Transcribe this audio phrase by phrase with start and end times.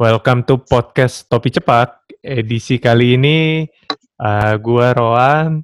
[0.00, 1.92] Welcome to podcast Topi Cepat.
[2.24, 3.68] Edisi kali ini
[4.16, 5.60] uh, gua Roan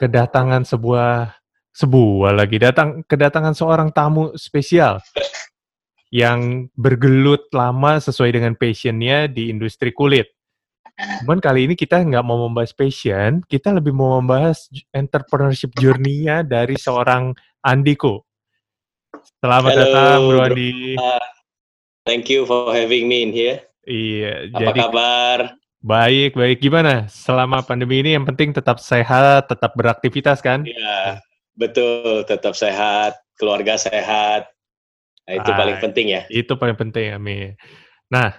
[0.00, 1.28] kedatangan sebuah
[1.76, 4.96] sebuah lagi datang kedatangan seorang tamu spesial
[6.08, 10.24] yang bergelut lama sesuai dengan passionnya di industri kulit.
[10.96, 16.80] Cuman kali ini kita nggak mau membahas passion, kita lebih mau membahas entrepreneurship journey-nya dari
[16.80, 18.24] seorang Andiko.
[19.36, 20.44] Selamat Halo, datang Bro bro.
[20.48, 20.96] Andi.
[20.96, 21.43] Uh,
[22.04, 23.64] thank you for having me in here.
[23.84, 25.38] Iya, Apa jadi kabar?
[25.84, 26.58] baik, baik.
[26.60, 27.08] Gimana?
[27.08, 30.64] Selama pandemi ini yang penting tetap sehat, tetap beraktivitas kan?
[30.64, 31.20] Ya,
[31.56, 32.24] betul.
[32.24, 34.48] Tetap sehat, keluarga sehat.
[35.24, 36.22] Nah, itu Ah, paling penting ya.
[36.28, 37.56] Itu paling penting, Amin.
[38.12, 38.36] Nah,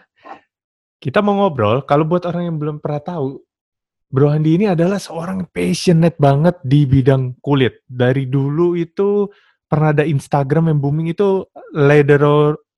[1.02, 3.42] kita mau ngobrol, kalau buat orang yang belum pernah tahu,
[4.06, 7.82] Bro Andi ini adalah seorang passionate banget di bidang kulit.
[7.90, 9.26] Dari dulu itu
[9.66, 11.42] pernah ada Instagram yang booming itu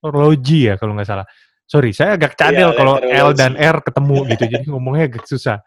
[0.02, 1.26] Leatherology ya kalau nggak salah.
[1.68, 5.60] Sorry, saya agak cadel Iya, kalau L dan R ketemu gitu, jadi ngomongnya agak susah.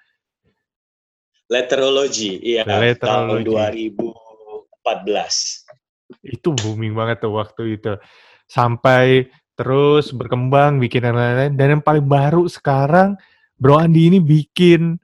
[1.50, 2.64] Letterology, iya.
[2.64, 3.92] Tahun Letterology.
[3.92, 6.24] 2014.
[6.24, 8.00] Itu booming banget tuh waktu itu.
[8.48, 11.52] Sampai terus berkembang, bikin yang lain-lain.
[11.52, 13.20] Dan yang paling baru sekarang,
[13.60, 14.96] Bro Andi ini bikin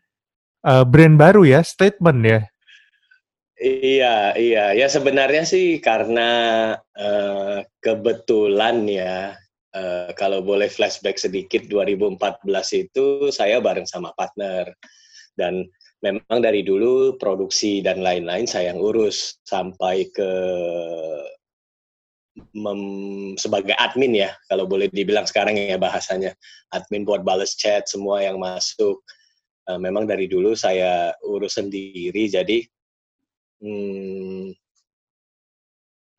[0.64, 2.40] eh, brand baru ya, statement ya.
[3.56, 4.60] Iya, iya.
[4.76, 6.28] Ya sebenarnya sih karena
[6.92, 9.32] eh, kebetulan ya,
[9.72, 14.76] eh, kalau boleh flashback sedikit, 2014 itu saya bareng sama partner.
[15.32, 15.64] Dan
[16.04, 20.30] memang dari dulu produksi dan lain-lain saya yang urus sampai ke
[22.52, 26.36] mem- sebagai admin ya, kalau boleh dibilang sekarang ya bahasanya.
[26.76, 29.00] Admin buat balas chat semua yang masuk.
[29.68, 32.60] Eh, memang dari dulu saya urus sendiri, jadi
[33.66, 34.54] Hmm,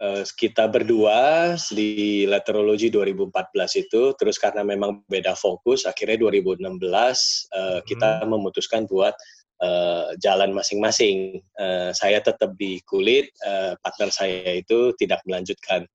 [0.04, 7.80] eh, kita berdua di Letterology 2014 itu, terus karena memang beda fokus, akhirnya 2016 eh,
[7.88, 9.16] kita memutuskan buat
[9.64, 11.40] eh, jalan masing-masing.
[11.40, 15.88] Eh, saya tetap di kulit, eh, partner saya itu tidak melanjutkan.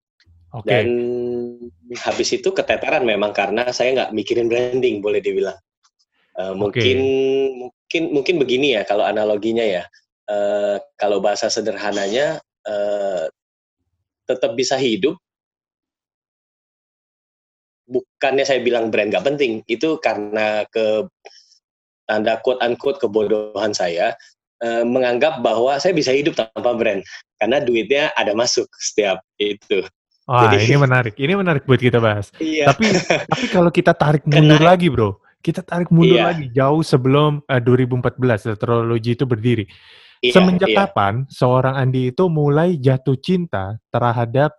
[0.53, 0.69] Oke.
[0.69, 0.89] Dan
[2.01, 5.57] habis itu keteteran memang karena saya nggak mikirin branding, boleh dibilang.
[6.33, 6.99] Eh, mungkin
[7.61, 9.85] mungkin mungkin begini ya kalau analoginya ya.
[10.23, 13.27] Eh, kalau bahasa sederhananya eh,
[14.23, 15.19] tetap bisa hidup.
[17.83, 21.05] Bukannya saya bilang brand nggak penting, itu karena ke
[22.07, 24.15] tanda quote unquote kebodohan saya
[24.63, 27.03] eh, menganggap bahwa saya bisa hidup tanpa brand
[27.37, 29.83] karena duitnya ada masuk setiap itu.
[30.31, 31.15] Wah, jadi- ini menarik.
[31.19, 32.31] Ini menarik buat kita bahas.
[32.39, 32.71] Iya.
[32.71, 32.87] Tapi
[33.27, 35.19] tapi kalau kita tarik mundur Kena- lagi, Bro.
[35.43, 36.31] Kita tarik mundur Iya.
[36.31, 39.67] lagi jauh sebelum eh, 2014 Letterology itu berdiri.
[40.23, 40.87] Iya, Semenjak iya.
[40.87, 44.55] kapan seorang Andi itu mulai jatuh cinta terhadap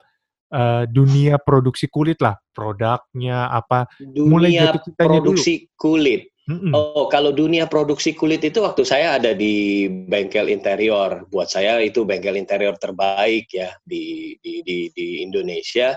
[0.51, 3.87] eh, dunia produksi kulit lah, produknya apa?
[4.19, 5.15] mulai dunia jatuh cintanya dulu.
[5.31, 6.27] produksi kulit.
[6.43, 6.75] Mm-mm.
[6.75, 11.23] Oh, kalau dunia produksi kulit itu waktu saya ada di bengkel interior.
[11.31, 15.95] Buat saya itu bengkel interior terbaik ya di di di, di Indonesia.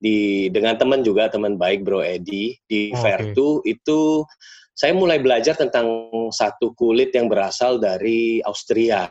[0.00, 4.24] Di dengan teman juga teman baik Bro Edi di Oh, Vertu itu
[4.72, 5.86] saya mulai belajar tentang
[6.32, 9.06] satu kulit yang berasal dari Austria.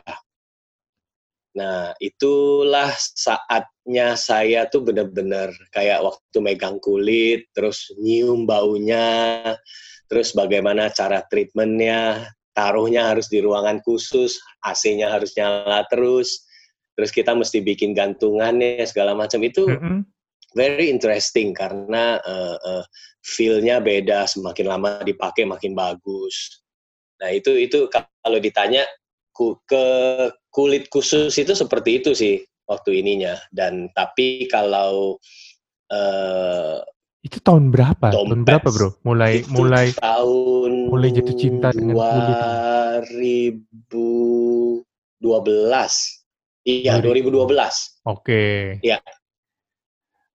[1.52, 9.52] Nah, itulah saatnya saya tuh benar-benar kayak waktu megang kulit, terus nyium baunya,
[10.08, 12.24] terus bagaimana cara treatmentnya,
[12.56, 16.48] taruhnya harus di ruangan khusus, AC-nya harus nyala terus,
[16.96, 20.04] terus kita mesti bikin gantungannya segala macam itu Mm-mm.
[20.56, 22.84] very interesting karena uh, uh,
[23.22, 26.62] feel-nya beda, semakin lama dipakai makin bagus.
[27.22, 28.82] Nah itu itu kalau ditanya
[29.30, 29.84] ku, ke
[30.50, 35.16] kulit khusus itu seperti itu sih waktu ininya dan tapi kalau
[35.94, 36.82] uh,
[37.22, 38.10] Itu tahun berapa?
[38.10, 38.46] Tahun Dompet.
[38.50, 38.98] berapa, Bro?
[39.06, 42.34] Mulai itu mulai tahun mulai jatuh cinta dengan kulit.
[45.22, 45.22] 2012
[46.66, 48.82] iya 2012 Oke.
[48.82, 48.98] Iya.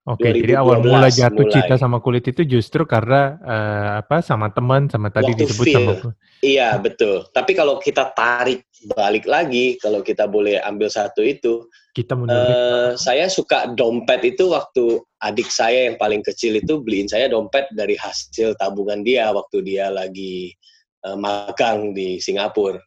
[0.08, 1.54] Oke, jadi awal mula 2012 jatuh mulai.
[1.60, 5.80] cinta sama kulit itu justru karena eh, apa sama teman sama tadi Waktu disebut feel.
[5.84, 7.28] sama Iya betul.
[7.28, 8.64] Tapi kalau kita tarik
[8.96, 12.40] balik lagi, kalau kita boleh ambil satu itu, kita mundur.
[12.40, 17.68] eh, saya suka dompet itu waktu adik saya yang paling kecil itu beliin saya dompet
[17.76, 20.56] dari hasil tabungan dia waktu dia lagi
[21.04, 22.80] eh, magang di Singapura.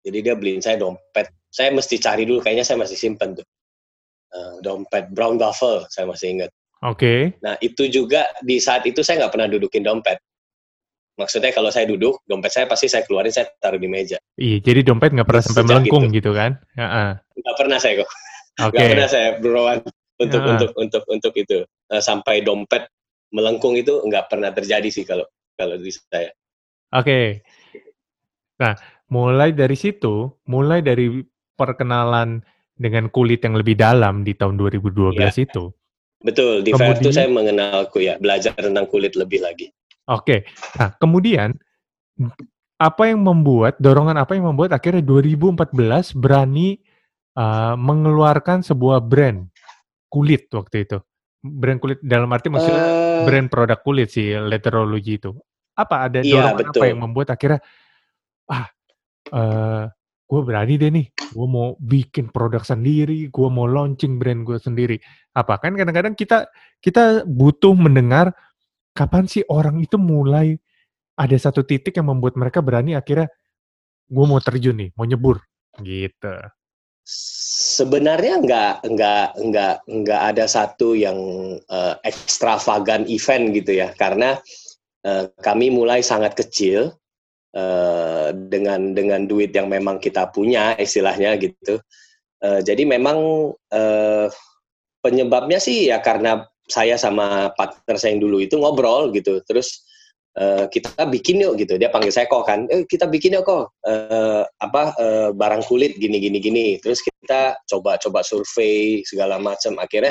[0.00, 1.28] Jadi dia beliin saya dompet.
[1.52, 3.46] Saya mesti cari dulu, kayaknya saya masih simpen tuh.
[4.34, 6.50] Eh, dompet brown duffel, saya masih ingat.
[6.82, 7.38] Oke.
[7.38, 10.18] Nah itu juga di saat itu saya nggak pernah dudukin dompet.
[11.14, 14.18] Maksudnya kalau saya duduk, dompet saya pasti saya keluarin, saya taruh di meja.
[14.34, 16.18] Iya, jadi dompet nggak pernah sampai Sejak melengkung itu.
[16.18, 16.58] gitu kan?
[16.74, 17.10] Heeh.
[17.38, 18.10] Nggak pernah saya kok.
[18.10, 18.74] Oke.
[18.74, 19.78] Nggak pernah saya berowan
[20.18, 20.50] untuk Ah.
[20.50, 21.58] untuk untuk untuk itu
[21.94, 22.90] Eh, sampai dompet
[23.30, 25.22] melengkung itu nggak pernah terjadi sih kalau
[25.54, 26.34] kalau di saya.
[26.90, 27.06] Oke.
[27.06, 27.26] Okay.
[28.58, 28.74] Nah,
[29.14, 31.22] mulai dari situ, mulai dari
[31.54, 32.42] perkenalan
[32.74, 35.30] dengan kulit yang lebih dalam di tahun 2012 ya.
[35.30, 35.70] itu.
[36.24, 39.70] Betul, di kemudian, itu saya mengenalku ya, belajar tentang kulit lebih lagi.
[40.08, 40.24] Oke.
[40.24, 40.40] Okay.
[40.80, 41.52] Nah, kemudian
[42.80, 46.80] apa yang membuat dorongan apa yang membuat akhirnya 2014 berani
[47.36, 49.46] uh, mengeluarkan sebuah brand
[50.08, 50.98] kulit waktu itu?
[51.44, 55.30] Brand kulit dalam arti maksudnya uh, brand produk kulit sih, letterology itu.
[55.76, 56.80] Apa ada iya, dorongan betul.
[56.80, 57.60] apa yang membuat akhirnya
[58.48, 58.66] ah
[59.32, 59.84] uh,
[60.24, 64.96] gue berani deh nih, gue mau bikin produk sendiri, gue mau launching brand gue sendiri.
[65.36, 66.48] Apa kan kadang-kadang kita
[66.80, 68.32] kita butuh mendengar
[68.96, 70.56] kapan sih orang itu mulai
[71.14, 73.28] ada satu titik yang membuat mereka berani akhirnya
[74.08, 75.44] gue mau terjun nih, mau nyebur
[75.84, 76.34] gitu.
[77.04, 81.18] Sebenarnya nggak nggak nggak nggak ada satu yang
[81.68, 84.40] uh, ekstravagan event gitu ya, karena
[85.04, 86.96] uh, kami mulai sangat kecil
[87.54, 91.80] uh, dengan dengan duit yang memang kita punya istilahnya gitu.
[92.44, 94.26] Uh, jadi memang uh,
[95.00, 99.86] penyebabnya sih ya karena saya sama partner saya yang dulu itu ngobrol gitu, terus
[100.34, 101.78] Uh, kita bikin yuk gitu.
[101.78, 105.94] Dia panggil saya kok kan eh, kita bikin yuk kok uh, apa uh, barang kulit
[105.94, 106.66] gini gini gini.
[106.82, 109.78] Terus kita coba coba survei segala macam.
[109.78, 110.10] Akhirnya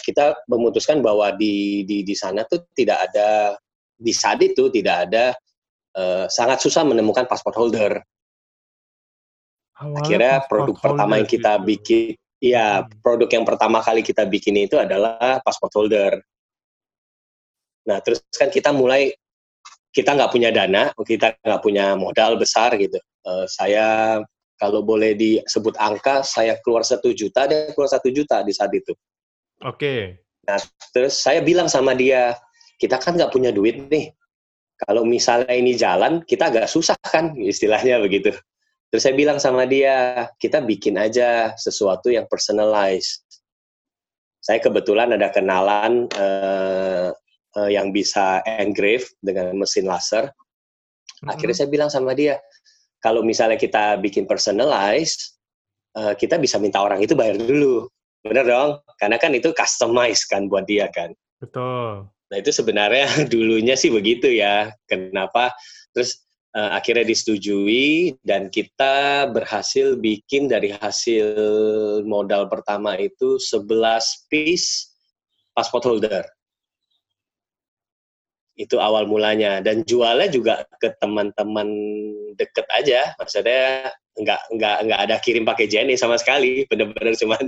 [0.00, 3.52] kita memutuskan bahwa di di di sana tuh tidak ada
[4.00, 5.36] di saat itu tidak ada
[5.96, 8.02] uh, sangat susah menemukan paspor holder
[9.80, 11.66] Awalnya akhirnya produk pertama yang kita gitu.
[11.66, 13.00] bikin ya hmm.
[13.00, 16.20] produk yang pertama kali kita bikin itu adalah paspor holder
[17.88, 19.12] nah terus kan kita mulai
[19.90, 22.98] kita nggak punya dana, kita nggak punya modal besar gitu.
[23.26, 24.18] Uh, saya
[24.56, 28.94] kalau boleh disebut angka, saya keluar satu juta, dia keluar satu juta di saat itu.
[29.66, 29.76] Oke.
[29.76, 30.00] Okay.
[30.46, 30.58] Nah,
[30.94, 32.38] terus saya bilang sama dia,
[32.78, 34.14] kita kan nggak punya duit nih.
[34.80, 38.32] Kalau misalnya ini jalan, kita agak susah kan, istilahnya begitu.
[38.90, 43.22] Terus saya bilang sama dia, kita bikin aja sesuatu yang personalized.
[44.40, 47.12] Saya kebetulan ada kenalan uh,
[47.60, 50.32] uh, yang bisa engrave dengan mesin laser.
[50.32, 51.28] Mm-hmm.
[51.28, 52.40] Akhirnya saya bilang sama dia,
[53.04, 55.38] kalau misalnya kita bikin personalized,
[55.94, 57.84] uh, kita bisa minta orang itu bayar dulu.
[58.24, 58.70] Bener dong?
[58.96, 61.12] Karena kan itu customize kan buat dia kan.
[61.40, 62.10] Betul.
[62.30, 64.70] Nah itu sebenarnya dulunya sih begitu ya.
[64.86, 65.50] Kenapa?
[65.90, 66.22] Terus
[66.54, 71.34] uh, akhirnya disetujui dan kita berhasil bikin dari hasil
[72.06, 74.94] modal pertama itu 11 piece
[75.52, 76.22] passport holder.
[78.54, 79.58] Itu awal mulanya.
[79.58, 81.66] Dan jualnya juga ke teman-teman
[82.38, 83.16] deket aja.
[83.18, 83.90] Maksudnya
[84.20, 86.62] nggak nggak nggak ada kirim pakai Jenny sama sekali.
[86.70, 87.42] Benar-benar cuman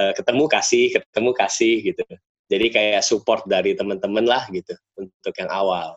[0.00, 2.04] uh, ketemu kasih ketemu kasih gitu
[2.52, 5.96] jadi kayak support dari teman-teman lah gitu untuk yang awal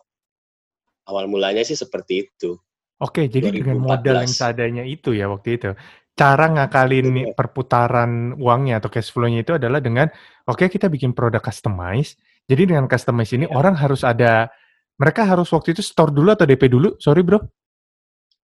[1.04, 2.56] awal mulanya sih seperti itu
[3.04, 3.58] oke jadi 2014.
[3.60, 5.76] dengan modal yang seadanya itu ya waktu itu
[6.16, 7.34] cara ngakalin Betul.
[7.36, 8.10] perputaran
[8.40, 10.08] uangnya atau cash flow-nya itu adalah dengan
[10.48, 12.16] oke okay, kita bikin produk customize
[12.48, 13.52] jadi dengan customize ini ya.
[13.52, 14.48] orang harus ada
[14.96, 16.96] mereka harus waktu itu store dulu atau DP dulu?
[16.96, 17.40] Sorry bro.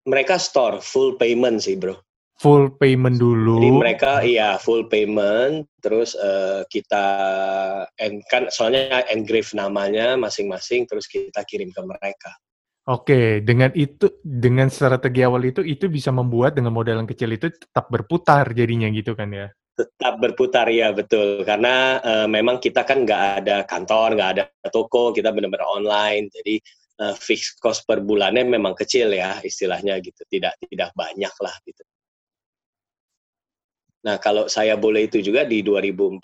[0.05, 1.97] Mereka store full payment sih bro.
[2.43, 3.63] Full payment dulu.
[3.63, 7.07] Jadi mereka iya full payment, terus uh, kita
[8.27, 12.35] kan soalnya engrave namanya masing-masing, terus kita kirim ke mereka.
[12.91, 17.47] Oke, dengan itu, dengan strategi awal itu, itu bisa membuat dengan modal yang kecil itu
[17.55, 19.47] tetap berputar jadinya gitu kan ya?
[19.73, 25.17] tetap berputar ya betul karena uh, memang kita kan nggak ada kantor nggak ada toko
[25.17, 26.61] kita benar-benar online jadi
[27.01, 31.83] uh, fixed cost per bulannya memang kecil ya istilahnya gitu tidak tidak banyak lah gitu
[34.03, 36.19] nah kalau saya boleh itu juga di 2014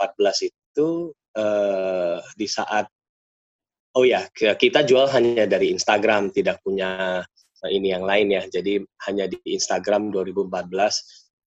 [0.50, 2.90] itu uh, di saat
[3.94, 7.22] oh ya kita jual hanya dari Instagram tidak punya
[7.66, 8.46] ini yang lain ya.
[8.46, 8.78] Jadi
[9.10, 10.46] hanya di Instagram 2014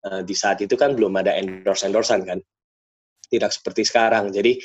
[0.09, 2.41] uh, di saat itu kan belum ada endorse endorsean kan.
[3.29, 4.33] Tidak seperti sekarang.
[4.33, 4.57] Jadi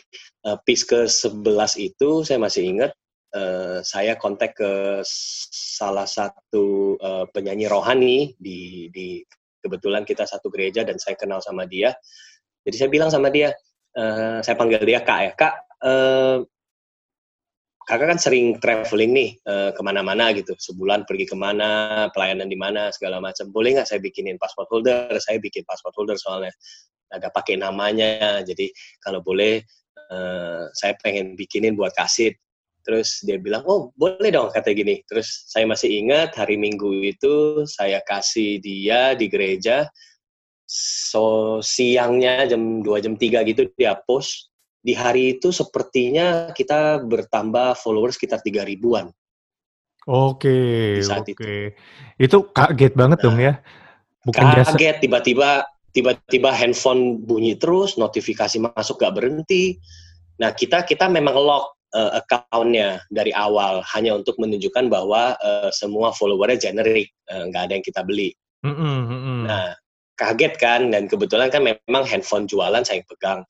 [0.48, 1.44] uh, piece ke 11
[1.76, 2.90] itu saya masih ingat
[3.36, 5.04] uh, saya kontak ke
[5.52, 9.20] salah satu uh, penyanyi rohani di di
[9.66, 11.90] kebetulan kita satu gereja dan saya kenal sama dia.
[12.62, 13.50] Jadi saya bilang sama dia
[13.98, 15.32] uh, saya panggil dia kak ya.
[15.34, 16.38] Kak uh,
[17.86, 20.54] kakak kan sering traveling nih uh, ke mana-mana gitu.
[20.54, 23.50] Sebulan pergi ke mana pelayanan di mana segala macam.
[23.50, 25.10] Boleh nggak saya bikinin password holder?
[25.18, 26.54] Saya bikin password holder soalnya.
[27.10, 28.42] Ada pakai namanya.
[28.42, 28.70] Jadi
[29.02, 29.62] kalau boleh
[30.10, 32.34] uh, saya pengen bikinin buat kasih
[32.86, 37.66] terus dia bilang oh boleh dong kata gini terus saya masih ingat hari minggu itu
[37.66, 39.90] saya kasih dia di gereja
[40.70, 44.54] so siangnya jam 2 jam 3 gitu dia post
[44.86, 49.10] di hari itu sepertinya kita bertambah followers sekitar tiga ribuan.
[50.06, 51.74] Oke, oke.
[52.14, 52.54] Itu.
[52.54, 53.58] kaget banget nah, dong ya?
[54.22, 59.82] Bukan kaget, tiba-tiba tiba-tiba handphone bunyi terus, notifikasi masuk gak berhenti.
[60.38, 66.12] Nah kita kita memang lock uh, accountnya dari awal hanya untuk menunjukkan bahwa uh, semua
[66.12, 68.36] followernya generik, uh, nggak ada yang kita beli.
[68.60, 69.40] Mm -hmm.
[69.48, 69.72] Nah
[70.16, 73.44] kaget kan dan kebetulan kan memang handphone jualan saya pegang.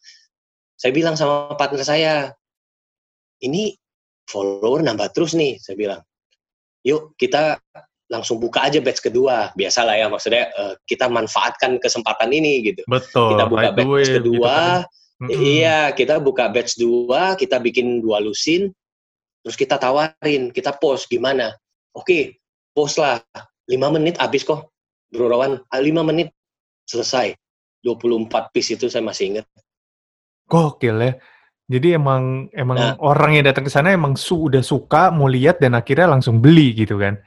[0.77, 2.15] Saya bilang sama partner saya,
[3.41, 3.75] ini
[4.29, 6.03] follower nambah terus nih, saya bilang.
[6.87, 7.59] Yuk kita
[8.07, 9.51] langsung buka aja batch kedua.
[9.59, 12.83] Biasalah ya maksudnya uh, kita manfaatkan kesempatan ini gitu.
[12.87, 13.35] Betul.
[13.35, 14.87] Kita buka batch gitu kedua.
[15.17, 15.41] Gitu kan.
[15.41, 18.69] Iya, kita buka batch dua, kita bikin dua lusin,
[19.41, 21.57] terus kita tawarin, kita post gimana?
[21.97, 22.37] Oke,
[22.77, 23.21] post lah.
[23.67, 24.71] lima menit habis kok.
[25.11, 26.31] Bro Rawan, ah, lima menit
[26.87, 27.35] selesai.
[27.83, 29.47] 24 piece itu saya masih ingat.
[30.47, 31.13] Gokil ya.
[31.67, 35.59] Jadi emang emang nah, orang yang datang ke sana emang su udah suka mau lihat
[35.59, 37.19] dan akhirnya langsung beli gitu kan.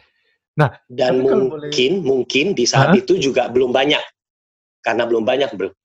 [0.55, 2.03] Nah, dan mungkin boleh...
[2.03, 2.99] mungkin di saat huh?
[2.99, 3.99] itu juga belum banyak
[4.83, 5.75] karena belum banyak, Bro.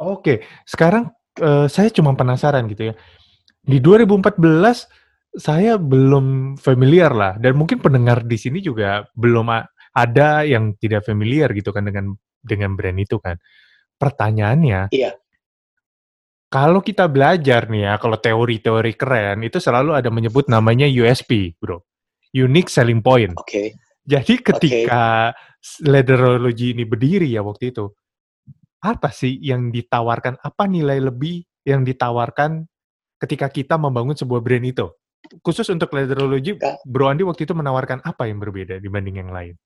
[0.00, 2.94] Oke, sekarang uh, saya cuma penasaran gitu ya.
[3.64, 4.50] Di 2014
[5.34, 9.50] saya belum familiar lah dan mungkin pendengar di sini juga belum
[9.94, 13.38] ada yang tidak familiar gitu kan dengan dengan brand itu kan.
[13.94, 15.14] Pertanyaannya, iya.
[16.54, 21.82] Kalau kita belajar nih ya, kalau teori-teori keren itu selalu ada menyebut namanya USP, Bro.
[22.30, 23.34] Unique selling point.
[23.34, 23.50] Oke.
[23.50, 23.66] Okay.
[24.06, 25.82] Jadi ketika okay.
[25.90, 27.90] Leatherology ini berdiri ya waktu itu,
[28.84, 30.36] apa sih yang ditawarkan?
[30.44, 32.68] Apa nilai lebih yang ditawarkan
[33.16, 34.92] ketika kita membangun sebuah brand itu?
[35.40, 39.56] Khusus untuk Leatherology, Bro Andi waktu itu menawarkan apa yang berbeda dibanding yang lain?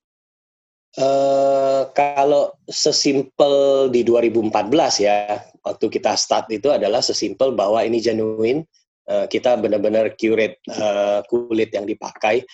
[0.95, 4.55] Uh, kalau sesimpel di 2014
[5.03, 8.63] ya, waktu kita start itu adalah sesimpel bahwa ini genuine,
[9.11, 12.47] uh, kita benar-benar curate uh, kulit yang dipakai,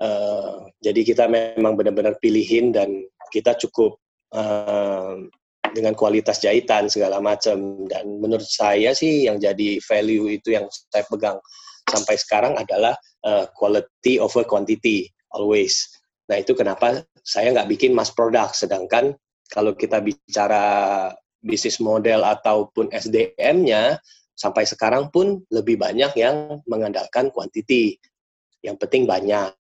[0.00, 4.00] Uh, jadi kita memang benar-benar pilihin dan kita cukup
[4.32, 5.28] uh,
[5.74, 11.04] dengan kualitas jahitan segala macam dan menurut saya sih yang jadi value itu yang saya
[11.06, 11.38] pegang
[11.90, 12.94] sampai sekarang adalah
[13.26, 15.86] uh, quality over quantity always.
[16.30, 19.14] Nah itu kenapa saya nggak bikin mass product sedangkan
[19.50, 21.10] kalau kita bicara
[21.42, 23.98] bisnis model ataupun SDM-nya
[24.38, 27.98] sampai sekarang pun lebih banyak yang mengandalkan quantity.
[28.62, 29.52] Yang penting banyak.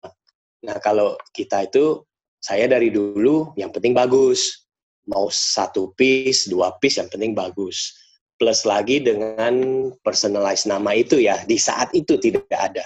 [0.63, 2.03] Nah kalau kita itu
[2.39, 4.68] saya dari dulu yang penting bagus.
[5.09, 7.97] Mau satu piece, dua piece yang penting bagus.
[8.39, 12.85] Plus lagi dengan personalized nama itu ya, di saat itu tidak ada.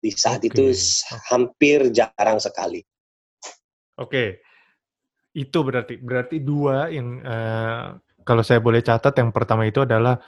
[0.00, 0.48] Di saat okay.
[0.54, 0.64] itu
[1.28, 2.80] hampir jarang sekali.
[3.96, 4.28] Oke, okay.
[5.34, 10.20] itu berarti berarti dua yang uh, kalau saya boleh catat yang pertama itu adalah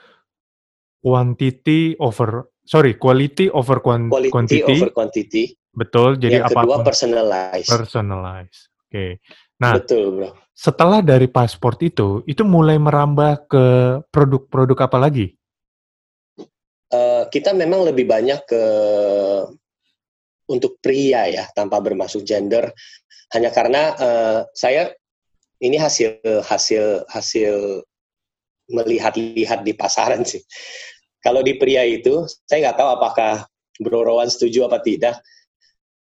[1.05, 7.69] quantity over sorry quality over quality quantity over quantity Betul, jadi yang kedua personalize.
[7.71, 8.59] Personalize.
[8.83, 8.91] Oke.
[8.91, 9.11] Okay.
[9.59, 10.31] Nah, betul, Bro.
[10.55, 13.65] Setelah dari pasport itu, itu mulai merambah ke
[14.11, 15.27] produk-produk apa lagi?
[16.89, 18.65] Uh, kita memang lebih banyak ke
[20.49, 22.73] untuk pria ya, tanpa bermasuk gender.
[23.35, 24.91] Hanya karena uh, saya
[25.61, 27.85] ini hasil hasil hasil
[28.73, 30.41] melihat-lihat di pasaran sih.
[31.19, 33.33] Kalau di pria itu, saya nggak tahu apakah
[33.79, 35.23] Bro Rowan setuju apa tidak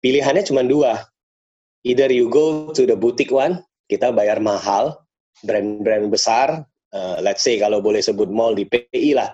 [0.06, 1.02] pilihannya cuma dua.
[1.86, 5.06] Either you go to the boutique one, kita bayar mahal,
[5.46, 6.66] brand-brand besar,
[6.98, 9.30] uh, let's say kalau boleh sebut mall di PI lah,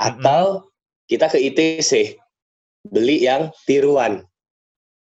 [0.00, 0.64] atau
[1.04, 2.16] kita ke ITC,
[2.88, 4.24] beli yang tiruan,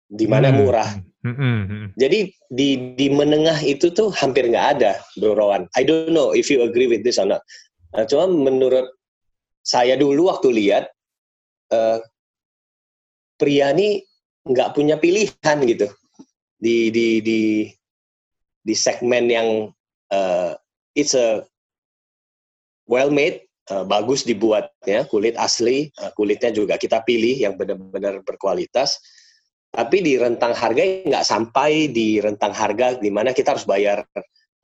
[0.05, 0.93] di mana murah.
[1.25, 1.97] Mm-hmm.
[1.97, 2.19] Jadi
[2.53, 5.65] di di menengah itu tuh hampir nggak ada, Bro Rowan.
[5.73, 7.41] I don't know if you agree with this or not.
[7.97, 8.93] Nah, cuma menurut
[9.65, 10.91] saya dulu waktu lihat,
[11.73, 11.97] uh,
[13.41, 14.05] pria ini
[14.43, 15.87] nggak punya pilihan gitu
[16.63, 17.41] di di di
[18.63, 19.49] di segmen yang
[20.15, 20.55] uh,
[20.95, 21.43] it's a
[22.87, 29.03] well made uh, bagus dibuatnya kulit asli uh, kulitnya juga kita pilih yang benar-benar berkualitas
[29.75, 34.07] tapi di rentang harga nggak sampai di rentang harga di mana kita harus bayar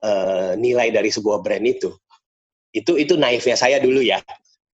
[0.00, 1.92] uh, nilai dari sebuah brand itu
[2.70, 4.22] itu itu naifnya saya dulu ya.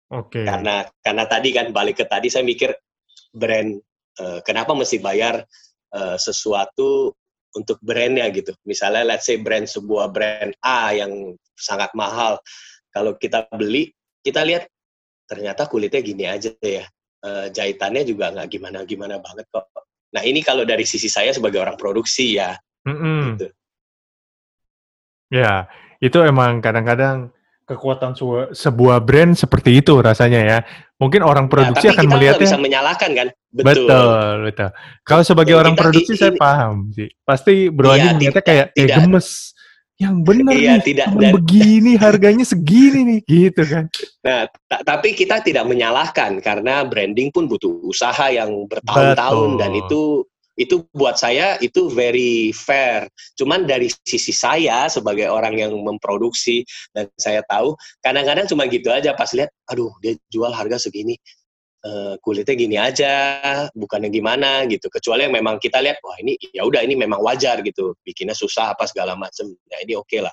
[0.06, 0.46] Okay.
[0.46, 2.70] Karena karena tadi kan balik ke tadi saya mikir
[3.32, 3.80] brand
[4.20, 5.42] uh, kenapa mesti bayar
[5.96, 7.16] uh, sesuatu
[7.56, 8.52] untuk brandnya gitu.
[8.68, 12.36] Misalnya let's say brand sebuah brand A yang sangat mahal.
[12.92, 13.88] Kalau kita beli,
[14.20, 14.68] kita lihat
[15.24, 16.84] ternyata kulitnya gini aja ya.
[17.24, 19.72] Uh, jahitannya juga nggak gimana-gimana banget kok.
[20.12, 22.54] Nah ini kalau dari sisi saya sebagai orang produksi ya.
[22.86, 23.20] Mm -hmm.
[23.34, 23.46] gitu.
[25.26, 25.66] Ya,
[25.98, 27.34] itu emang kadang-kadang
[27.66, 30.58] kekuatan sebuah, sebuah brand seperti itu rasanya ya.
[30.96, 33.28] Mungkin orang Nah, produksi tapi akan kita melihatnya bisa menyalahkan kan?
[33.50, 34.34] betul, Betul.
[34.46, 34.68] betul.
[35.02, 35.62] Kalau sebagai Betul.
[35.66, 37.08] orang Kita produksi i- saya paham sih.
[37.20, 39.28] Pasti Bro Iya, melihatnya kayak tidak- gemes.
[39.96, 43.88] Yang bener Iya, nih, tidak dari- begini harganya segini nih, gitu kan.
[44.20, 50.20] Nah, ta- tapi kita tidak menyalahkan karena branding pun butuh usaha yang bertahun-tahun dan itu
[50.56, 53.06] itu buat saya itu very fair.
[53.36, 56.64] Cuman dari sisi saya sebagai orang yang memproduksi
[56.96, 61.20] dan saya tahu kadang-kadang cuma gitu aja pas lihat, aduh dia jual harga segini,
[61.84, 63.14] eh, kulitnya gini aja,
[63.76, 64.88] bukannya gimana gitu.
[64.88, 68.72] Kecuali yang memang kita lihat, wah ini ya udah ini memang wajar gitu, bikinnya susah
[68.72, 69.52] apa segala macam.
[69.52, 70.32] Nah ini oke lah.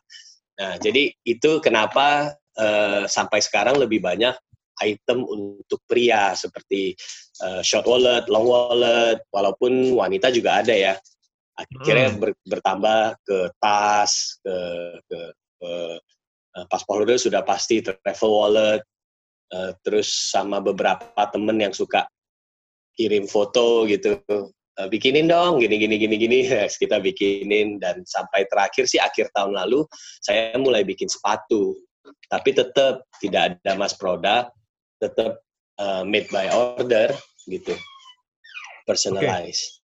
[0.60, 4.34] Nah jadi itu kenapa eh, sampai sekarang lebih banyak
[4.82, 6.98] item untuk pria seperti
[7.44, 10.94] eh, short wallet, long wallet, walaupun wanita juga ada ya.
[11.54, 12.20] Akhirnya Hmm.
[12.20, 14.56] ber- bertambah ke tas, ke,
[15.06, 15.20] ke,
[15.62, 15.72] ke
[16.58, 18.82] eh, paspor holder sudah pasti travel wallet,
[19.54, 22.10] eh, terus sama beberapa temen yang suka
[22.98, 24.22] kirim foto gitu,
[24.74, 26.40] Eh, bikinin dong, gini gini gini gini,
[26.82, 27.78] kita bikinin.
[27.78, 29.86] Dan sampai terakhir sih akhir tahun lalu
[30.18, 31.78] saya mulai bikin sepatu,
[32.26, 34.50] tapi tetap tidak ada mass product,
[35.02, 35.42] tetap
[35.80, 37.14] eh, made by order
[37.48, 37.74] gitu,
[38.86, 39.82] personalized.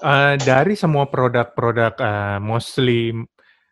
[0.00, 3.12] Eh, dari semua produk-produk eh, mostly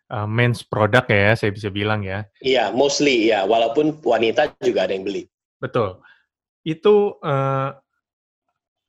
[0.09, 2.25] eh, men's product ya, saya bisa bilang ya.
[2.41, 5.25] Iya, mostly ya, walaupun wanita juga ada yang beli.
[5.57, 6.01] Betul.
[6.61, 7.69] Itu eh,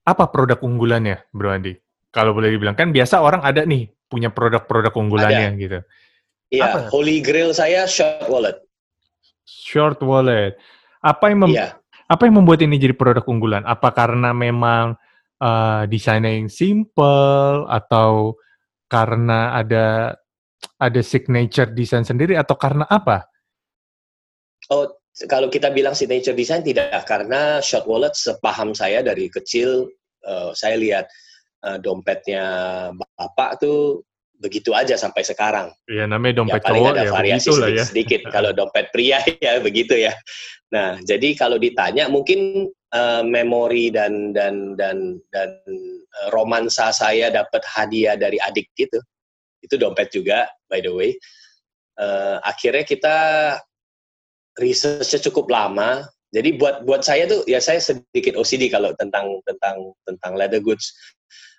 [0.05, 1.73] apa produk unggulannya, Bro Andi?
[2.11, 5.79] Kalau boleh dibilang kan biasa orang ada nih punya produk-produk unggulannya gitu.
[6.51, 8.59] Iya, holy grail saya short wallet.
[9.47, 10.59] Short wallet.
[11.01, 11.81] Apa yang mem- Iya,
[12.11, 13.65] apa yang membuat ini jadi produk unggulan?
[13.65, 14.99] Apa karena memang
[15.41, 18.37] eh, desainnya yang simple atau
[18.91, 20.19] karena ada
[20.77, 23.25] ada signature desain sendiri atau karena apa?
[24.69, 24.91] Oh,
[25.31, 29.89] kalau kita bilang signature design tidak karena short wallet sepaham saya dari kecil
[30.27, 31.07] eh, saya lihat
[31.65, 32.45] eh, dompetnya
[32.93, 34.05] bapak tuh
[34.41, 35.69] begitu aja sampai sekarang.
[35.85, 37.85] Ya namanya Ya dompet paling cowok ada ya variasi begitu lah ya.
[37.85, 38.21] sedikit-sedikit.
[38.35, 40.13] Kalau dompet pria ya begitu ya.
[40.71, 47.61] Nah, jadi kalau ditanya mungkin eh, memori dan dan dan dan eh, romansa saya dapat
[47.67, 49.03] hadiah dari adik gitu.
[49.61, 51.11] Itu dompet juga by the way.
[52.01, 53.17] Eh, akhirnya kita
[54.57, 56.07] researchnya cukup lama.
[56.31, 60.95] Jadi buat buat saya tuh ya saya sedikit OCD kalau tentang tentang tentang leather goods.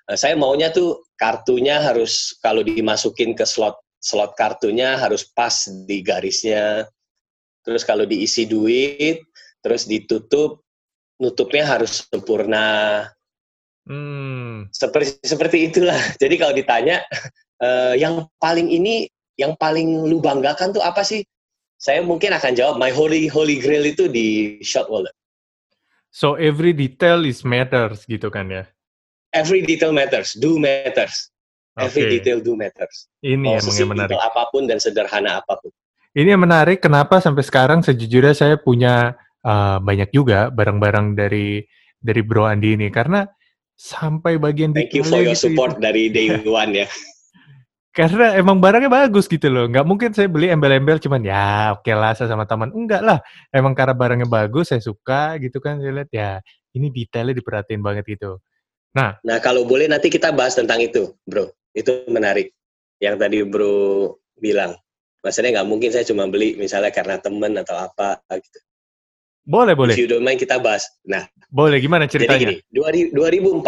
[0.10, 5.54] Eh, saya maunya tuh kartunya harus kalau dimasukin ke slot slot kartunya harus pas
[5.86, 6.90] di garisnya.
[7.62, 9.22] Terus kalau diisi duit,
[9.62, 10.66] terus ditutup,
[11.22, 13.06] nutupnya harus sempurna.
[13.86, 15.98] Hmm, Seperti seperti itulah.
[16.22, 17.06] Jadi kalau ditanya
[17.62, 19.06] eh, yang paling ini,
[19.38, 21.22] yang paling lu banggakan tuh apa sih?
[21.82, 25.14] Saya mungkin akan jawab my holy holy grail itu di short wallet.
[26.14, 28.66] So every detail is matters gitu kan ya.
[29.32, 31.32] Every detail matters, do matters.
[31.80, 33.08] Every detail do matters.
[33.24, 34.18] Ini emang yang menarik.
[34.20, 35.72] apa pun dan sederhana apa pun.
[36.12, 39.16] Ini yang menarik kenapa sampai sekarang sejujurnya saya punya
[39.48, 41.64] uh, banyak juga barang-barang dari
[41.96, 43.24] dari Bro Andi ini karena
[43.80, 45.84] sampai bagian Thank you for your gitu, support itu.
[45.88, 46.88] dari day one ya.
[47.92, 49.68] Karena emang barangnya bagus gitu loh.
[49.72, 52.72] Nggak mungkin saya beli embel-embel cuman ya oke lah saya sama teman.
[52.76, 53.24] Enggak lah.
[53.52, 55.80] Emang karena barangnya bagus saya suka gitu kan.
[55.80, 56.44] Saya lihat ya
[56.76, 58.40] ini detailnya diperhatiin banget gitu.
[58.96, 61.48] Nah kalau boleh nanti kita bahas tentang itu, bro.
[61.72, 62.52] Itu menarik.
[63.00, 64.76] Yang tadi bro bilang.
[65.22, 68.60] Maksudnya nggak mungkin saya cuma beli misalnya karena temen atau apa gitu.
[69.46, 69.94] Boleh, boleh.
[69.94, 70.86] If you don't mind kita bahas.
[71.06, 72.58] Nah, Boleh gimana jadi ceritanya?
[72.58, 73.66] gini, 2014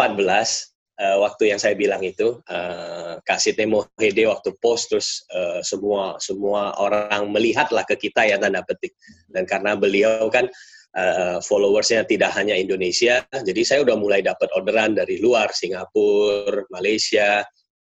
[1.02, 6.18] eh, waktu yang saya bilang itu eh, Kak Sidney Mohede waktu post terus eh, semua
[6.22, 8.94] semua orang melihatlah ke kita ya tanda petik.
[9.30, 10.46] Dan karena beliau kan
[10.94, 17.42] eh, followersnya tidak hanya Indonesia, jadi saya udah mulai dapat orderan dari luar, Singapura, Malaysia,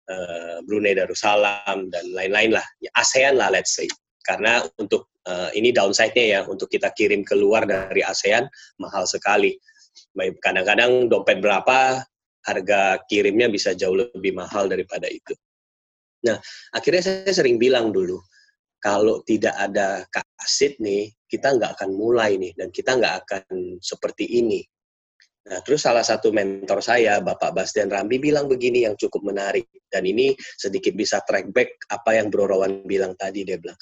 [0.06, 3.86] eh, Brunei Darussalam dan lain-lain lah, ya, ASEAN lah let's say.
[4.22, 8.46] Karena untuk eh, ini downside-nya ya, untuk kita kirim keluar dari ASEAN
[8.78, 9.54] mahal sekali.
[10.14, 12.04] Kadang-kadang dompet berapa,
[12.42, 15.34] harga kirimnya bisa jauh lebih mahal daripada itu.
[16.26, 16.38] Nah,
[16.74, 18.18] akhirnya saya sering bilang dulu,
[18.82, 23.44] kalau tidak ada Kak Sydney, kita nggak akan mulai nih, dan kita nggak akan
[23.80, 24.60] seperti ini.
[25.42, 29.66] Nah, terus salah satu mentor saya, Bapak Basden Rambi, bilang begini yang cukup menarik.
[29.90, 33.42] Dan ini sedikit bisa track back apa yang Bro Rowan bilang tadi.
[33.42, 33.74] Dia bilang,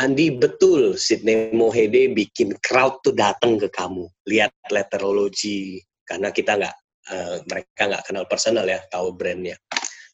[0.00, 4.08] Andi betul Sydney Mohede bikin crowd tuh datang ke kamu.
[4.24, 5.84] Lihat letterology.
[6.00, 6.76] Karena kita nggak,
[7.12, 9.60] eh, mereka nggak kenal personal ya, tahu brandnya.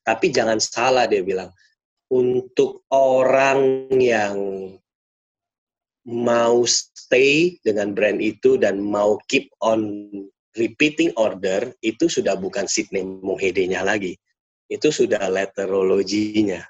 [0.03, 1.55] Tapi jangan salah dia bilang,
[2.11, 4.35] untuk orang yang
[6.03, 10.11] mau stay dengan brand itu dan mau keep on
[10.59, 14.19] repeating order itu sudah bukan Sydney Mohede-nya lagi.
[14.67, 16.65] Itu sudah letterologinya.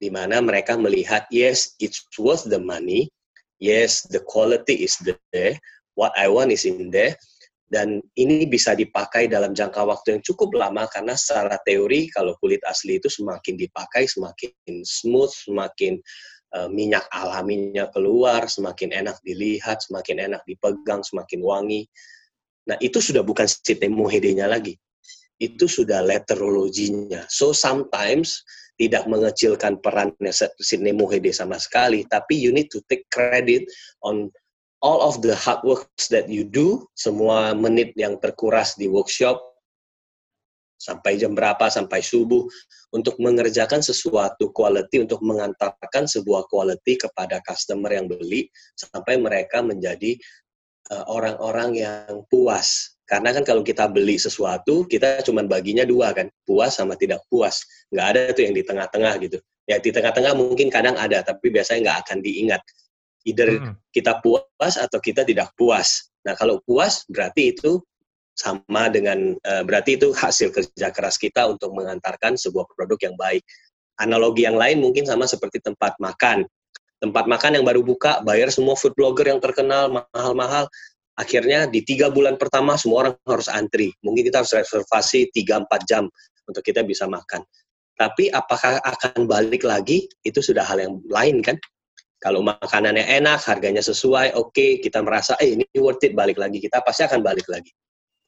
[0.00, 3.12] Di mana mereka melihat, yes, it's worth the money.
[3.60, 5.60] Yes, the quality is there.
[5.92, 7.20] What I want is in there.
[7.70, 12.58] Dan ini bisa dipakai dalam jangka waktu yang cukup lama karena secara teori kalau kulit
[12.66, 16.02] asli itu semakin dipakai semakin smooth, semakin
[16.70, 21.86] minyak alaminya keluar, semakin enak dilihat, semakin enak dipegang, semakin wangi.
[22.66, 23.98] Nah, itu sudah bukan sistem
[24.50, 24.74] lagi.
[25.40, 27.24] Itu sudah letterologinya.
[27.30, 28.44] So sometimes
[28.80, 30.96] tidak mengecilkan perannya Sidney
[31.32, 33.68] sama sekali, tapi you need to take credit
[34.00, 34.32] on
[34.80, 39.36] all of the hard works that you do, semua menit yang terkuras di workshop,
[40.80, 42.48] sampai jam berapa, sampai subuh,
[42.96, 50.16] untuk mengerjakan sesuatu quality, untuk mengantarkan sebuah quality kepada customer yang beli, sampai mereka menjadi
[50.90, 52.96] eh, orang-orang uh, yang puas.
[53.04, 57.60] Karena kan kalau kita beli sesuatu, kita cuma baginya dua kan, puas sama tidak puas.
[57.92, 59.38] Nggak ada tuh yang di tengah-tengah gitu.
[59.68, 62.62] Ya di tengah-tengah mungkin kadang ada, tapi biasanya nggak akan diingat.
[63.26, 63.74] Either hmm.
[63.92, 66.10] kita puas atau kita tidak puas.
[66.24, 67.82] Nah kalau puas berarti itu
[68.40, 73.44] sama dengan uh, berarti itu hasil kerja keras kita untuk mengantarkan sebuah produk yang baik.
[74.00, 76.48] Analogi yang lain mungkin sama seperti tempat makan.
[77.00, 80.68] Tempat makan yang baru buka, bayar semua food blogger yang terkenal mahal-mahal.
[81.20, 83.92] Akhirnya di tiga bulan pertama semua orang harus antri.
[84.00, 86.08] Mungkin kita harus reservasi 3-4 jam
[86.48, 87.44] untuk kita bisa makan.
[88.00, 90.08] Tapi apakah akan balik lagi?
[90.24, 91.60] Itu sudah hal yang lain kan?
[92.20, 96.60] Kalau makanannya enak, harganya sesuai, oke, okay, kita merasa, eh ini worth it, balik lagi.
[96.60, 97.72] Kita pasti akan balik lagi.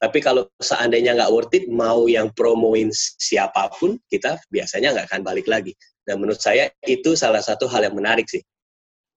[0.03, 2.91] Tapi kalau seandainya nggak worth it, mau yang promoin
[3.23, 5.71] siapa pun, kita biasanya nggak akan balik lagi.
[6.03, 8.43] Dan menurut saya itu salah satu hal yang menarik sih.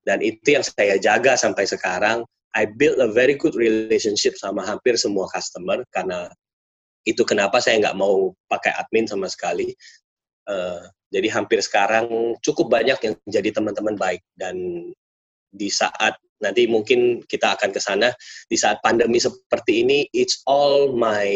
[0.07, 2.23] Dan itu yang saya jaga sampai sekarang.
[2.55, 6.31] I build a very good relationship sama hampir semua customer karena
[7.03, 9.75] itu kenapa saya nggak mau pakai admin sama sekali.
[10.47, 14.55] Uh, jadi hampir sekarang cukup banyak yang jadi teman-teman baik dan
[15.57, 16.15] di saat
[16.45, 18.13] nanti mungkin kita akan ke sana.
[18.47, 21.29] Di saat pandemi seperti ini it's all my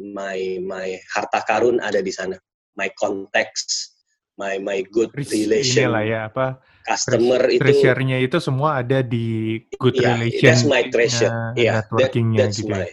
[0.00, 2.40] my my harta karun ada di sana.
[2.72, 3.92] My context
[4.40, 6.56] my my good relation lah ya apa
[6.88, 11.52] customer itu treasure-nya itu semua ada di good yeah, relation that's my treasure.
[11.52, 12.88] Yeah networkingnya that, that's gitu ya.
[12.88, 12.90] my,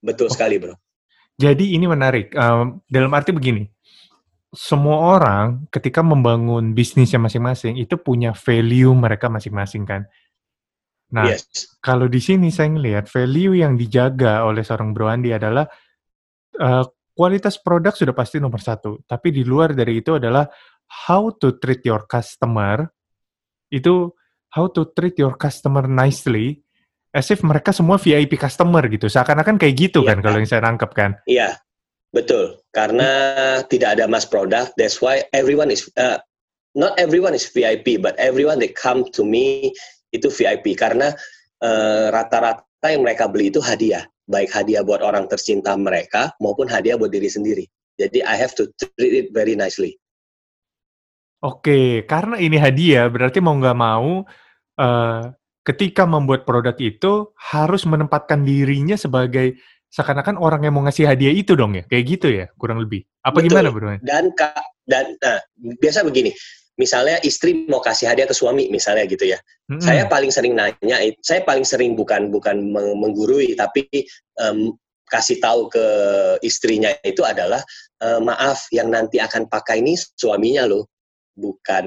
[0.00, 0.32] betul oh.
[0.32, 0.74] sekali bro.
[1.40, 2.30] Jadi ini menarik.
[2.36, 3.66] Um, dalam arti begini
[4.52, 10.04] semua orang ketika membangun bisnisnya masing-masing itu punya value mereka masing-masing kan.
[11.12, 11.76] Nah, yes.
[11.80, 15.64] kalau di sini saya ngelihat value yang dijaga oleh seorang Bro Andi adalah
[16.60, 19.00] uh, kualitas produk sudah pasti nomor satu.
[19.04, 20.44] Tapi di luar dari itu adalah
[21.08, 22.88] how to treat your customer.
[23.72, 24.12] Itu
[24.52, 26.60] how to treat your customer nicely
[27.12, 29.08] as if mereka semua VIP customer gitu.
[29.08, 30.16] Seakan-akan kayak gitu yeah.
[30.16, 31.16] kan kalau yang saya nangkep kan.
[31.28, 31.56] Iya,
[32.12, 33.10] Betul, karena
[33.72, 34.76] tidak ada mass product.
[34.76, 36.20] That's why everyone is uh,
[36.76, 39.72] not everyone is VIP, but everyone that come to me
[40.12, 41.16] itu VIP karena
[41.64, 46.68] uh, rata-rata uh, yang mereka beli itu hadiah, baik hadiah buat orang tercinta mereka maupun
[46.68, 47.64] hadiah buat diri sendiri.
[47.96, 49.96] Jadi I have to treat it very nicely.
[51.42, 54.22] Oke, karena ini hadiah berarti mau nggak mau
[54.78, 55.22] uh,
[55.64, 59.58] ketika membuat produk itu harus menempatkan dirinya sebagai
[59.92, 63.04] seakan-akan orang yang mau ngasih hadiah itu dong ya, kayak gitu ya, kurang lebih.
[63.20, 63.48] Apa Betul.
[63.52, 63.92] gimana bro?
[64.00, 64.56] Dan kak,
[64.88, 66.32] dan nah, biasa begini,
[66.80, 69.84] misalnya istri mau kasih hadiah ke suami misalnya gitu ya, hmm.
[69.84, 73.84] saya paling sering nanya, saya paling sering bukan bukan menggurui, tapi
[74.40, 74.72] um,
[75.12, 75.86] kasih tahu ke
[76.40, 77.60] istrinya itu adalah
[78.00, 80.88] e, maaf yang nanti akan pakai ini suaminya loh,
[81.36, 81.84] bukan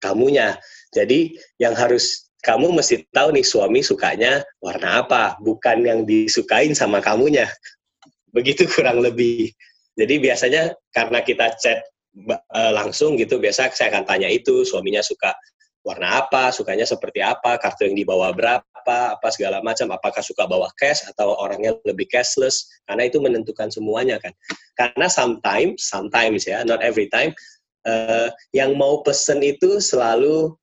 [0.00, 0.56] kamunya.
[0.96, 7.00] Jadi yang harus kamu mesti tahu nih suami sukanya warna apa, bukan yang disukain sama
[7.00, 7.48] kamunya.
[8.36, 9.48] Begitu kurang lebih.
[9.96, 11.80] Jadi biasanya karena kita chat
[12.28, 15.32] uh, langsung gitu, biasa saya akan tanya itu, suaminya suka
[15.84, 18.64] warna apa, sukanya seperti apa, kartu yang dibawa berapa,
[19.16, 24.20] apa segala macam, apakah suka bawa cash atau orangnya lebih cashless, karena itu menentukan semuanya
[24.20, 24.32] kan.
[24.76, 27.36] Karena sometimes, sometimes ya, not every time,
[27.86, 30.56] uh, yang mau pesen itu selalu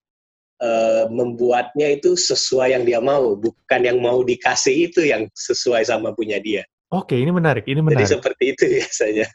[0.62, 6.14] uh, membuatnya itu sesuai yang dia mau, bukan yang mau dikasih itu yang sesuai sama
[6.14, 6.64] punya dia.
[6.94, 7.66] Oke, ini menarik.
[7.66, 8.06] Ini menarik.
[8.06, 9.28] Jadi seperti itu biasanya.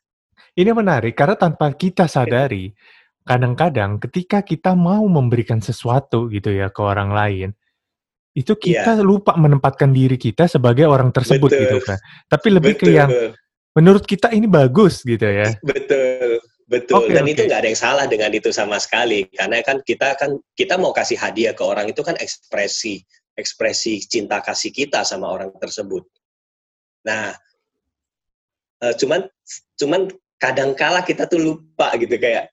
[0.57, 2.73] Ini menarik karena tanpa kita sadari,
[3.27, 7.49] kadang-kadang ketika kita mau memberikan sesuatu gitu ya ke orang lain,
[8.37, 9.05] itu kita yeah.
[9.05, 11.61] lupa menempatkan diri kita sebagai orang tersebut Betul.
[11.65, 11.99] gitu kan.
[12.29, 12.89] Tapi lebih Betul.
[12.89, 13.11] ke yang
[13.77, 15.49] menurut kita ini bagus gitu ya.
[15.65, 16.06] Betul.
[16.67, 17.07] Betul.
[17.07, 17.33] Okay, Dan okay.
[17.33, 19.31] itu nggak ada yang salah dengan itu sama sekali.
[19.31, 24.41] Karena kan kita kan kita mau kasih hadiah ke orang itu kan ekspresi ekspresi cinta
[24.41, 26.03] kasih kita sama orang tersebut.
[27.05, 27.37] Nah,
[28.83, 29.29] uh, cuman
[29.77, 30.09] cuman
[30.41, 32.51] kadangkala kita tuh lupa gitu kayak,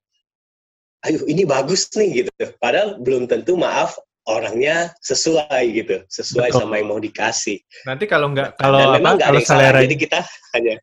[1.07, 2.31] ayo ini bagus nih gitu.
[2.59, 3.95] Padahal belum tentu maaf
[4.27, 6.59] orangnya sesuai gitu, sesuai Betul.
[6.59, 7.59] sama yang mau dikasih.
[7.87, 10.19] Nanti kalau nggak kalau apa, kalau selera jadi kita
[10.55, 10.75] hanya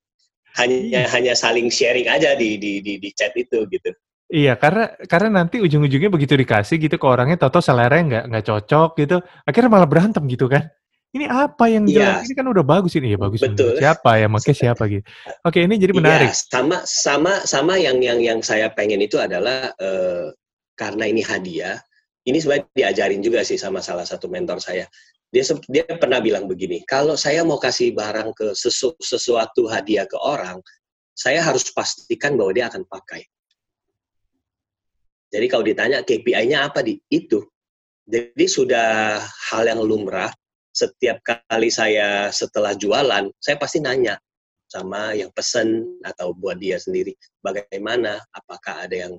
[0.59, 1.07] hanya iya.
[1.15, 3.91] hanya saling sharing aja di di di, di chat itu gitu.
[4.31, 8.91] Iya, karena karena nanti ujung-ujungnya begitu dikasih gitu ke orangnya, toto selera nggak nggak cocok
[9.03, 10.71] gitu, akhirnya malah berantem gitu kan.
[11.11, 12.23] Ini apa yang jelas?
[12.23, 13.43] Ini kan udah bagus ini ya bagus.
[13.43, 13.83] Betul.
[13.83, 15.03] Siapa ya makanya siapa gitu.
[15.43, 16.31] Oke, ini jadi menarik.
[16.31, 20.31] Iya, sama sama sama yang yang yang saya pengen itu adalah uh,
[20.79, 21.83] karena ini hadiah.
[22.23, 24.87] Ini sebenarnya diajarin juga sih sama salah satu mentor saya
[25.31, 30.19] dia dia pernah bilang begini, kalau saya mau kasih barang ke sesu, sesuatu hadiah ke
[30.19, 30.59] orang,
[31.15, 33.23] saya harus pastikan bahwa dia akan pakai.
[35.31, 37.47] Jadi kalau ditanya KPI-nya apa di itu,
[38.11, 40.35] jadi sudah hal yang lumrah.
[40.71, 44.19] Setiap kali saya setelah jualan, saya pasti nanya
[44.71, 47.11] sama yang pesen atau buat dia sendiri,
[47.43, 49.15] bagaimana, apakah ada yang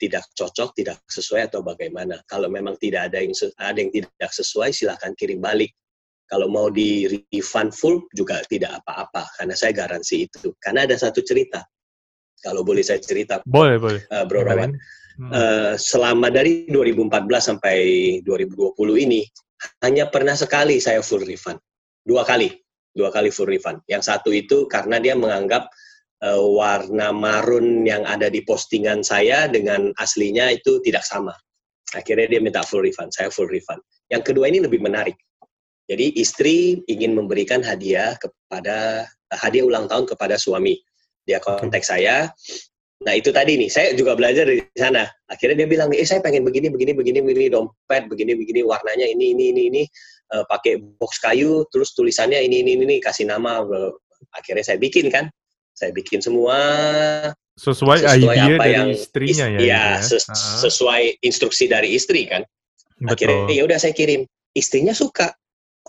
[0.00, 2.16] tidak cocok, tidak sesuai atau bagaimana.
[2.24, 5.72] Kalau memang tidak ada yang ada yang tidak sesuai, silahkan kirim balik.
[6.24, 10.56] Kalau mau di refund full juga tidak apa-apa, karena saya garansi itu.
[10.56, 11.60] Karena ada satu cerita,
[12.40, 14.72] kalau boleh saya cerita, boleh boleh, uh, Bro Rawan.
[15.14, 15.30] Hmm.
[15.30, 17.76] Uh, selama dari 2014 sampai
[18.26, 18.74] 2020
[19.06, 19.22] ini
[19.86, 21.60] hanya pernah sekali saya full refund,
[22.02, 22.50] dua kali,
[22.90, 23.84] dua kali full refund.
[23.86, 25.68] Yang satu itu karena dia menganggap
[26.24, 31.36] uh, warna marun yang ada di postingan saya dengan aslinya itu tidak sama.
[31.92, 33.78] Akhirnya dia minta full refund, saya full refund.
[34.08, 35.14] Yang kedua ini lebih menarik.
[35.84, 40.80] Jadi istri ingin memberikan hadiah kepada hadiah ulang tahun kepada suami.
[41.28, 42.32] Dia kontak saya.
[43.04, 45.04] Nah itu tadi nih, saya juga belajar dari sana.
[45.28, 49.36] Akhirnya dia bilang, eh saya pengen begini, begini, begini, begini dompet, begini, begini, warnanya ini,
[49.36, 49.82] ini, ini, ini,
[50.32, 53.60] uh, pakai box kayu, terus tulisannya ini, ini, ini, kasih nama.
[54.32, 55.28] Akhirnya saya bikin kan,
[55.74, 56.56] saya bikin semua
[57.54, 59.58] sesuai, sesuai idea apa dari yang istrinya ya.
[59.58, 60.02] Iya, ya.
[60.02, 60.24] Ses
[60.62, 62.42] sesuai instruksi dari istri kan.
[62.98, 63.10] Betul.
[63.14, 64.26] Akhirnya ya udah saya kirim.
[64.54, 65.34] Istrinya suka.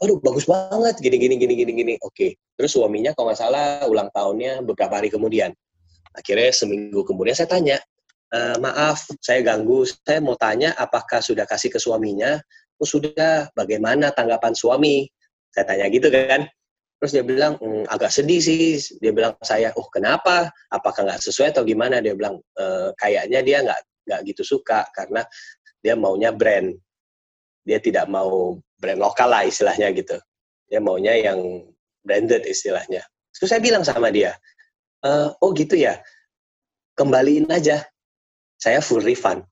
[0.01, 1.93] Aduh bagus banget gini gini gini gini gini.
[2.01, 2.37] Oke.
[2.57, 5.53] Terus suaminya kalau nggak salah ulang tahunnya beberapa hari kemudian.
[6.15, 7.77] Akhirnya seminggu kemudian saya tanya,
[8.31, 9.83] e, maaf saya ganggu.
[9.85, 12.41] Saya mau tanya apakah sudah kasih ke suaminya?
[12.77, 13.49] Oh sudah.
[13.53, 15.05] Bagaimana tanggapan suami?
[15.49, 16.45] Saya tanya gitu kan.
[16.99, 18.79] Terus dia bilang, hm, agak sedih sih.
[19.03, 20.47] Dia bilang saya, oh kenapa?
[20.71, 21.99] Apakah nggak sesuai atau gimana?
[21.99, 25.25] Dia bilang, e, kayaknya dia nggak nggak gitu suka karena
[25.83, 26.71] dia maunya brand.
[27.65, 30.15] Dia tidak mau brand lokal lah istilahnya gitu.
[30.71, 31.67] Dia maunya yang
[32.05, 33.03] branded istilahnya.
[33.35, 34.39] Terus saya bilang sama dia,
[35.03, 35.09] e,
[35.43, 35.99] oh gitu ya,
[36.95, 37.83] kembaliin aja.
[38.55, 39.43] Saya full refund.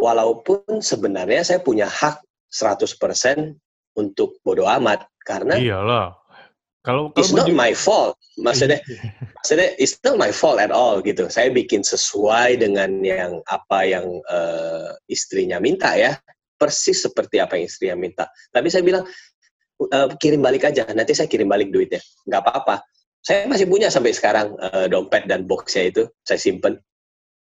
[0.00, 2.96] Walaupun sebenarnya saya punya hak 100%
[3.94, 6.19] untuk bodoh amat karena Iyalah.
[6.80, 8.16] Kalau, it's not my fault.
[8.40, 8.80] Maksudnya,
[9.36, 11.28] maksudnya it's not my fault at all gitu.
[11.28, 16.16] Saya bikin sesuai dengan yang apa yang uh, istrinya minta ya,
[16.56, 18.24] persis seperti apa yang istrinya minta.
[18.48, 19.04] Tapi saya bilang
[19.92, 20.88] uh, kirim balik aja.
[20.92, 22.00] Nanti saya kirim balik duitnya.
[22.24, 22.84] Nggak apa-apa.
[23.20, 26.80] Saya masih punya sampai sekarang uh, dompet dan boxnya itu saya simpen.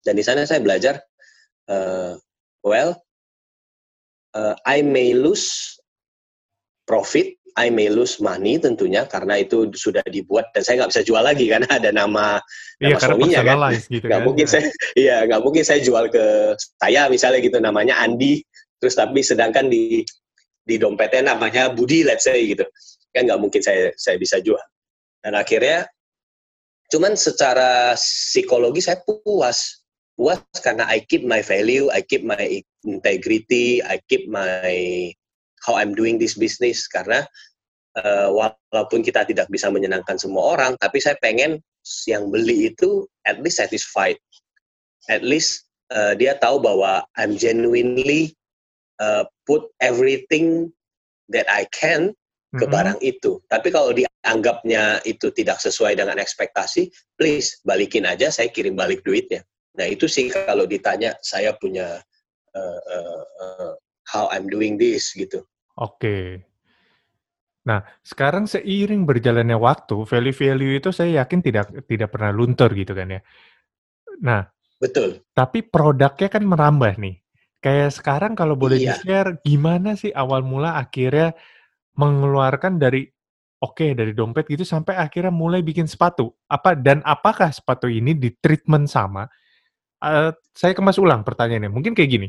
[0.01, 0.97] Dan di sana saya belajar,
[1.69, 2.17] uh,
[2.65, 2.97] well,
[4.33, 5.77] uh, I may lose
[6.91, 11.23] profit I may lose money tentunya karena itu sudah dibuat dan saya nggak bisa jual
[11.23, 12.43] lagi karena ada nama
[12.83, 13.59] iya, nama suaminya kan.
[13.87, 14.21] gitu kan?
[14.27, 14.67] mungkin saya
[15.07, 18.43] iya nggak mungkin saya jual ke saya misalnya gitu namanya Andi
[18.83, 20.03] terus tapi sedangkan di
[20.65, 22.63] di dompetnya namanya Budi let's say gitu.
[23.11, 24.63] Kan nggak mungkin saya saya bisa jual.
[25.21, 25.91] Dan akhirnya
[26.95, 29.83] cuman secara psikologi saya puas.
[30.15, 35.11] Puas karena I keep my value I keep my integrity I keep my
[35.65, 37.25] how I'm doing this business karena
[37.99, 41.61] uh, walaupun kita tidak bisa menyenangkan semua orang, tapi saya pengen
[42.07, 44.17] yang beli itu at least satisfied,
[45.09, 48.37] at least uh, dia tahu bahwa I'm genuinely
[49.01, 50.71] uh, put everything
[51.33, 52.13] that I can
[52.51, 52.75] ke mm-hmm.
[52.75, 53.39] barang itu.
[53.47, 59.47] Tapi kalau dianggapnya itu tidak sesuai dengan ekspektasi, please balikin aja, saya kirim balik duitnya.
[59.79, 62.03] Nah itu sih kalau ditanya saya punya
[62.59, 63.73] uh, uh, uh,
[64.11, 65.47] how I'm doing this gitu.
[65.79, 66.43] Oke.
[67.63, 73.15] Nah, sekarang seiring berjalannya waktu, value-value itu saya yakin tidak tidak pernah luntur gitu kan
[73.15, 73.21] ya.
[74.25, 74.43] Nah,
[74.83, 75.23] betul.
[75.31, 77.21] Tapi produknya kan merambah nih.
[77.61, 78.97] Kayak sekarang kalau boleh iya.
[78.97, 81.37] di-share gimana sih awal mula akhirnya
[82.01, 83.05] mengeluarkan dari
[83.61, 86.33] oke okay, dari dompet gitu sampai akhirnya mulai bikin sepatu.
[86.49, 89.29] Apa dan apakah sepatu ini di treatment sama
[90.01, 91.69] uh, saya kemas ulang pertanyaannya.
[91.69, 92.29] Mungkin kayak gini.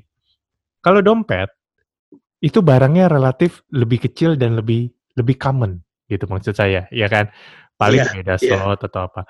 [0.83, 1.47] Kalau dompet
[2.41, 5.77] itu barangnya relatif lebih kecil dan lebih lebih common
[6.09, 7.29] gitu maksud saya, ya kan?
[7.77, 8.57] Paling Iya, beda iya.
[8.57, 9.21] slot atau apa.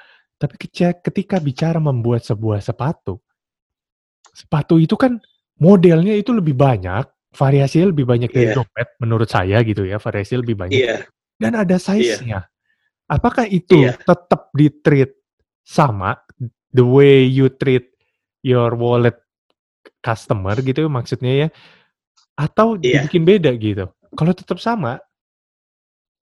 [0.41, 3.21] Tapi ketika, ketika bicara membuat sebuah sepatu,
[4.34, 5.21] sepatu itu kan
[5.62, 8.58] modelnya itu lebih banyak, variasinya lebih banyak dari Iya.
[8.58, 10.82] dompet menurut saya gitu ya, variasi lebih banyak.
[10.82, 10.97] Iya.
[11.38, 11.84] Dan ada Iya.
[11.84, 12.39] size-nya.
[13.12, 14.00] Apakah itu Iya.
[14.02, 15.12] tetap di-treat
[15.62, 16.17] sama
[16.74, 17.91] the way you treat
[18.41, 19.19] your wallet
[20.02, 21.47] customer gitu maksudnya ya?
[22.36, 23.04] Atau Iya.
[23.06, 23.86] dibikin beda gitu?
[24.12, 25.00] Kalau tetap sama,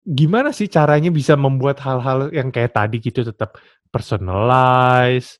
[0.02, 3.56] gimana sih caranya bisa membuat hal-hal yang kayak tadi gitu tetap
[3.88, 5.36] personalize,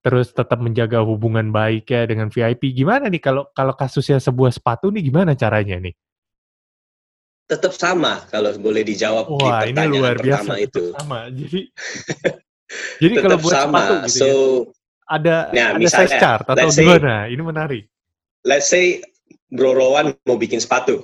[0.00, 2.72] terus tetap menjaga hubungan baik ya dengan VIP.
[2.72, 5.94] Gimana nih kalau kalau kasusnya sebuah sepatu nih gimana caranya nih?
[7.46, 10.82] Tetap sama kalau boleh dijawab di Wah, ini pertanyaan luar biasa pertama tetap itu.
[10.94, 11.18] sama.
[11.40, 11.60] Jadi
[13.02, 13.66] jadi kalau Tetap buat sama.
[13.82, 14.36] sepatu gitu So, ya,
[15.10, 17.14] ada nah ada size misalnya, chart atau say gimana?
[17.26, 17.84] Ini menarik.
[18.46, 19.02] let's say
[19.50, 21.02] Bro Rowan mau bikin sepatu.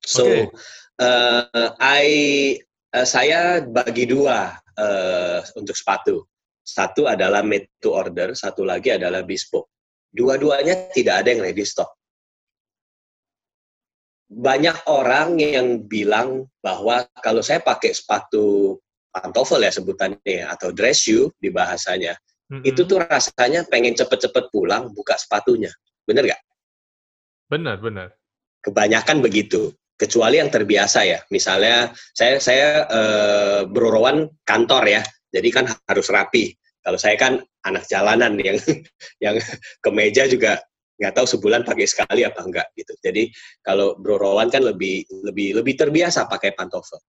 [0.00, 0.56] So, Oke.
[1.04, 2.04] uh, I
[2.96, 6.24] uh, saya bagi dua uh, untuk sepatu.
[6.64, 9.72] Satu adalah made to order, satu lagi adalah bespoke.
[10.12, 11.92] Dua-duanya tidak ada yang ready stock.
[14.28, 18.76] Banyak orang yang bilang bahwa kalau saya pakai sepatu
[19.08, 22.12] pantofel ya sebutannya ya, atau dress shoe di bahasanya,
[22.60, 22.88] itu Mhm.
[22.88, 25.72] tuh rasanya pengen cepet-cepet pulang buka sepatunya.
[26.04, 26.40] Bener nggak?
[27.48, 28.08] Benar, benar.
[28.60, 29.72] Kebanyakan begitu.
[29.98, 31.18] Kecuali yang terbiasa ya.
[31.32, 35.02] Misalnya saya saya eh, Bro Rowan kantor ya.
[35.32, 36.54] Jadi kan harus rapi.
[36.84, 38.56] Kalau saya kan anak jalanan yang
[39.24, 39.36] yang
[39.82, 40.60] ke meja juga
[40.98, 42.94] nggak tahu sebulan pakai sekali apa enggak gitu.
[43.00, 43.32] Jadi
[43.64, 47.00] kalau Bro Rowan kan lebih lebih lebih terbiasa pakai pantofel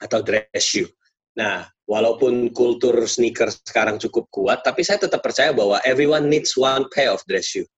[0.00, 0.88] atau dress shoe.
[1.36, 6.88] Nah, walaupun kultur sneakers sekarang cukup kuat, tapi saya tetap percaya bahwa everyone needs one
[6.92, 7.68] pair of dress shoe.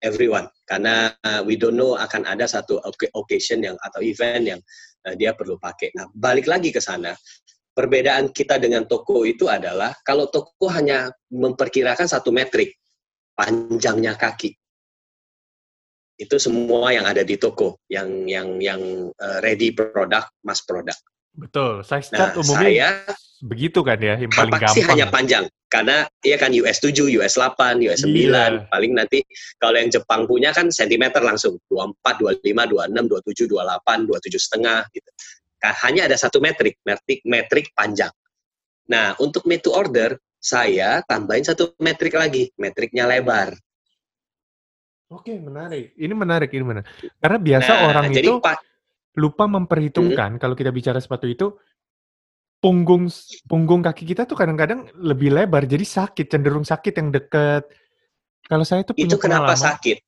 [0.00, 4.60] Everyone, karena uh, we don't know akan ada satu oc- occasion yang atau event yang
[5.04, 5.92] uh, dia perlu pakai.
[5.92, 7.12] Nah, balik lagi ke sana.
[7.70, 12.80] Perbedaan kita dengan toko itu adalah kalau toko hanya memperkirakan satu metrik
[13.36, 14.56] panjangnya kaki.
[16.16, 18.80] Itu semua yang ada di toko, yang yang yang
[19.12, 21.00] uh, ready product, mass product.
[21.36, 21.84] Betul.
[21.84, 22.88] Size Nah, chart umumnya saya
[23.40, 24.90] begitu kan ya, yang paling pasti gampang.
[24.94, 28.66] hanya panjang karena iya kan US 7, US 8, US 9, Iya.
[28.68, 29.22] paling nanti
[29.56, 35.10] kalau yang Jepang punya kan sentimeter langsung 24, 25, 26, 27, 28, 27 setengah gitu.
[35.62, 38.10] Kan hanya ada satu metrik, metrik metrik panjang.
[38.90, 43.54] Nah, untuk made to order saya tambahin satu metrik lagi, metriknya lebar.
[45.10, 45.94] Oke, menarik.
[45.94, 46.86] Ini menarik, ini menarik.
[47.18, 48.34] Karena biasa Nah, orang jadi itu
[49.18, 51.58] lupa memperhitungkan kalau kita bicara sepatu itu
[52.60, 53.08] punggung
[53.48, 57.64] punggung kaki kita tuh kadang-kadang lebih lebar, jadi sakit, cenderung sakit yang deket.
[58.44, 59.98] Kalau saya tuh itu kenapa pengalaman, sakit?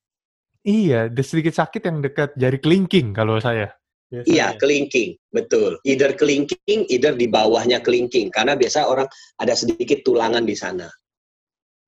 [0.63, 3.73] iya, sedikit sakit yang dekat jari kelingking kalau saya.
[4.13, 4.61] Iya, Biasanya.
[4.61, 5.81] kelingking, betul.
[5.89, 8.29] Either kelingking, either di bawahnya kelingking.
[8.29, 9.09] Karena biasa orang
[9.41, 10.85] ada sedikit tulangan di sana.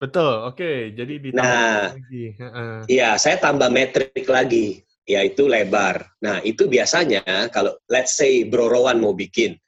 [0.00, 0.96] Betul, oke.
[0.96, 2.24] Jadi ditambah Nah, lagi.
[2.88, 6.16] Iya, saya tambah metrik lagi, yaitu lebar.
[6.24, 9.60] Nah, itu biasanya kalau let's say Bro Rowan mau bikin,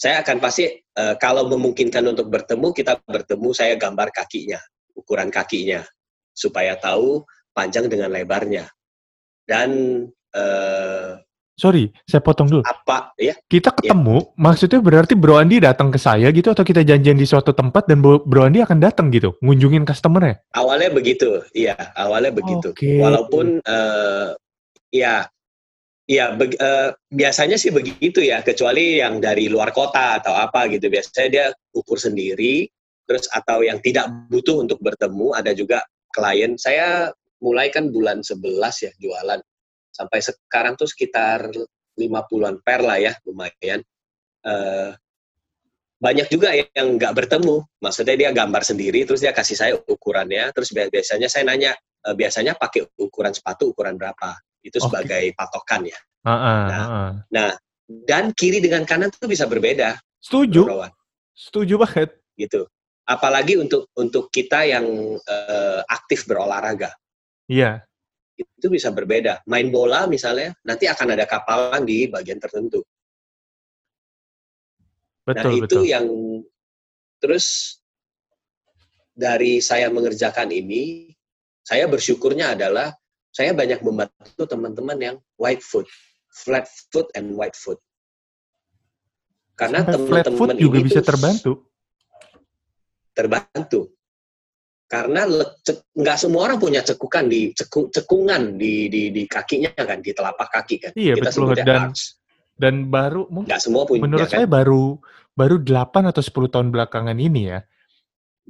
[0.00, 4.56] saya akan pasti eh, kalau memungkinkan untuk bertemu, kita bertemu, saya gambar kakinya,
[4.96, 5.84] ukuran kakinya,
[6.32, 7.20] supaya tahu
[7.52, 8.64] panjang dengan lebarnya.
[9.44, 9.68] Dan
[10.32, 11.20] eh,
[11.60, 12.64] Sorry, saya potong dulu.
[12.64, 13.36] apa ya?
[13.44, 17.52] Kita ketemu, maksudnya berarti Bro Andi datang ke saya gitu atau kita janjian di suatu
[17.52, 20.40] tempat dan Bro Andi akan datang gitu, ngunjungin customer-nya?
[20.56, 22.72] Awalnya begitu, iya, awalnya begitu.
[22.72, 23.04] Oke.
[23.04, 24.28] Walaupun eh,
[24.88, 25.28] ya,
[26.10, 30.90] ya beg- eh, biasanya sih begitu ya, kecuali yang dari luar kota atau apa gitu.
[30.90, 32.66] Biasanya dia ukur sendiri,
[33.06, 36.58] terus atau yang tidak butuh untuk bertemu, ada juga klien.
[36.58, 39.38] Saya mulai kan bulan 11 ya jualan,
[39.94, 41.46] sampai sekarang tuh sekitar
[41.94, 43.80] 50-an per lah ya, lumayan.
[44.42, 44.90] Eh,
[46.00, 47.60] banyak juga yang nggak bertemu.
[47.84, 52.08] Maksudnya dia gambar sendiri, terus dia kasih saya ukurannya, terus bi- biasanya saya nanya, e,
[52.16, 54.32] biasanya pakai ukuran sepatu ukuran berapa?
[54.64, 54.88] Itu Oke.
[54.88, 56.00] sebagai patokan ya.
[56.20, 57.10] Heeh, Nah, heeh.
[57.32, 57.50] Nah,
[58.04, 60.92] dan kiri dengan kanan tuh bisa berbeda, Setuju, Bro Rowan,
[61.32, 62.10] setuju banget.
[62.36, 62.68] gitu.
[63.08, 66.92] Apalagi untuk untuk kita yang eh, aktif berolahraga,
[67.50, 67.82] Iya,
[68.38, 69.42] itu bisa berbeda.
[69.48, 72.84] Main bola misalnya, nanti akan ada kapalan di bagian tertentu.
[75.20, 75.82] betul nah, itu betul.
[75.84, 76.06] yang
[77.20, 77.78] terus
[79.12, 81.12] dari saya mengerjakan ini,
[81.60, 82.90] saya bersyukurnya adalah
[83.30, 85.86] saya banyak membantu teman-teman yang white foot,
[86.30, 87.78] flat foot and white foot.
[89.58, 91.68] Karena teman-teman juga ini bisa terbantu.
[93.10, 93.92] terbantu.
[94.90, 95.22] karena
[95.94, 100.50] nggak semua orang punya cekukan di ceku, cekungan di, di di kakinya kan di telapak
[100.50, 102.18] kaki kan iya kita betul dan arch.
[102.58, 104.42] dan baru nggak semua punya menurut kan?
[104.42, 104.98] saya baru
[105.38, 107.62] baru 8 atau 10 tahun belakangan ini ya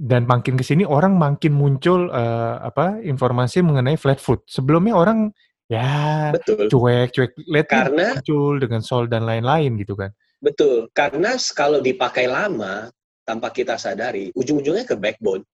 [0.00, 5.28] dan makin ke sini orang makin muncul uh, apa informasi mengenai flat foot sebelumnya orang
[5.70, 6.66] ya betul.
[6.66, 10.10] cuek cuek lihat karena muncul dengan sol dan lain-lain gitu kan
[10.42, 12.90] betul karena kalau dipakai lama
[13.22, 15.46] tanpa kita sadari ujung-ujungnya ke backbone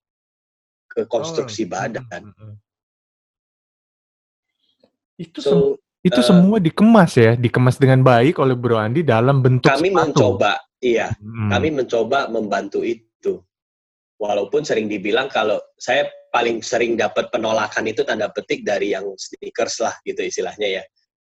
[0.97, 1.77] ke konstruksi oh.
[1.77, 2.01] badan.
[2.09, 2.57] Hmm, hmm, hmm.
[5.21, 5.61] Itu so, sem
[6.07, 10.01] itu uh, semua dikemas ya, dikemas dengan baik oleh Bro Andi dalam bentuk Kami sepatu.
[10.01, 11.13] mencoba, iya.
[11.21, 11.53] Hmm.
[11.53, 13.43] Kami mencoba membantu itu.
[14.17, 19.83] Walaupun sering dibilang kalau saya paling sering dapat penolakan itu tanda petik dari yang sneakers
[19.83, 20.83] lah gitu istilahnya ya.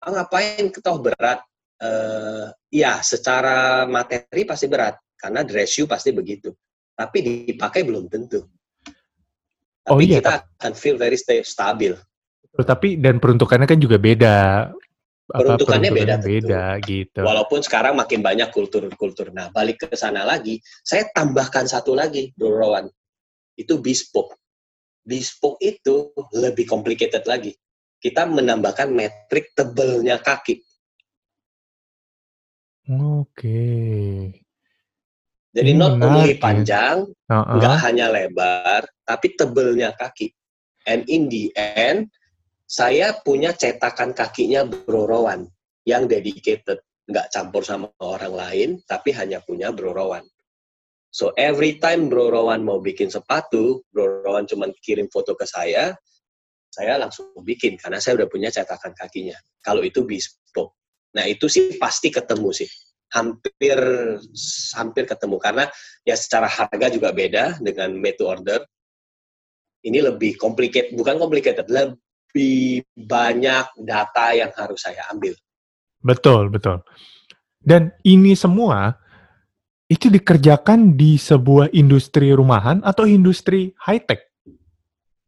[0.03, 1.43] Ah, ngapain ketoh berat?
[1.83, 6.55] Uh, ya, secara materi pasti berat karena dress shoe pasti begitu.
[6.95, 8.47] Tapi dipakai belum tentu.
[9.83, 11.99] Oh tapi oh, iya, kita akan feel very stabil.
[12.55, 14.71] Tapi dan peruntukannya kan juga beda.
[15.33, 17.21] Peruntukannya, Apa, peruntukannya beda, beda gitu.
[17.25, 19.33] Walaupun sekarang makin banyak kultur-kultur.
[19.33, 22.87] Nah, balik ke sana lagi, saya tambahkan satu lagi, Bro Rowan.
[23.57, 24.42] Itu bespoke.
[25.03, 27.51] Bespoke itu lebih complicated lagi.
[27.99, 30.63] Kita menambahkan metrik tebelnya kaki.
[32.91, 33.27] Oke.
[33.31, 34.43] Okay.
[35.53, 37.57] Jadi Ini not only panjang, uh-uh.
[37.61, 40.33] nggak hanya lebar, tapi tebelnya kaki.
[40.89, 42.09] And in the end,
[42.65, 45.45] saya punya cetakan kakinya Bro Rowan
[45.85, 50.25] yang dedicated, nggak campur sama orang lain, tapi hanya punya Bro Rowan.
[51.13, 55.93] So every time Bro Rowan mau bikin sepatu, Bro Rowan cuma kirim foto ke saya,
[56.73, 59.37] saya langsung bikin karena saya udah punya cetakan kakinya.
[59.61, 60.73] Kalau itu bespoke.
[61.13, 62.71] Nah itu sih pasti ketemu sih
[63.13, 63.79] hampir
[64.73, 65.69] hampir ketemu karena
[66.03, 68.65] ya secara harga juga beda dengan made to order.
[69.83, 75.35] Ini lebih complicated, bukan complicated, lebih banyak data yang harus saya ambil.
[76.01, 76.81] Betul, betul.
[77.59, 79.02] Dan ini semua
[79.93, 84.25] itu dikerjakan di sebuah industri rumahan atau industri high tech.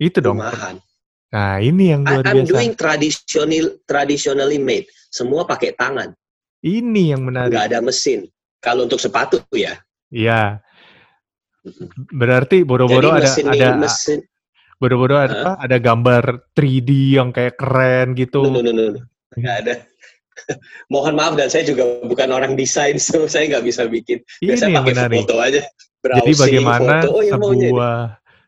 [0.01, 0.41] Itu dong.
[0.41, 0.81] Rumahan.
[1.29, 2.49] Nah, ini yang luar I'm biasa.
[2.49, 4.89] I'm doing traditional traditionally made.
[5.13, 6.17] Semua pakai tangan.
[6.65, 7.53] Ini yang menarik.
[7.53, 8.25] Nggak ada mesin.
[8.65, 9.77] Kalau untuk sepatu ya.
[10.09, 10.65] Iya.
[12.09, 14.25] Berarti boro-boro ada ada mesin
[14.85, 18.45] boro-boro ada ada gambar 3D yang kayak keren gitu.
[18.45, 19.01] No, no, no, no.
[19.33, 19.75] Nggak ada.
[20.93, 24.21] Mohon maaf dan saya juga bukan orang desain, so saya nggak bisa bikin.
[24.43, 25.19] Biasanya Ini pakai menarik.
[25.25, 25.61] foto aja.
[26.05, 27.11] Browsing, Jadi bagaimana foto.
[27.17, 27.97] Oh, ya sebuah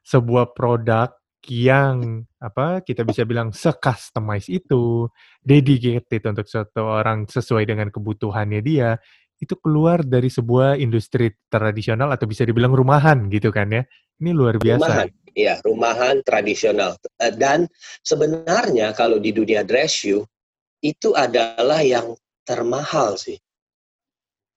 [0.07, 1.11] sebuah produk
[1.47, 5.07] yang apa kita bisa bilang se-customize itu,
[5.41, 8.99] dedicated untuk satu orang sesuai dengan kebutuhannya dia,
[9.39, 13.83] itu keluar dari sebuah industri tradisional atau bisa dibilang rumahan gitu kan ya.
[14.17, 14.81] Ini luar biasa.
[14.81, 16.97] Rumahan, iya, rumahan tradisional.
[17.21, 17.69] Eh, dan
[18.01, 20.25] sebenarnya kalau di dunia dress shoe
[20.83, 22.13] itu adalah yang
[22.47, 23.39] termahal sih.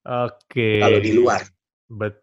[0.06, 0.48] Oke.
[0.50, 0.78] Okay.
[0.82, 1.42] Kalau di luar.
[1.90, 2.22] Bet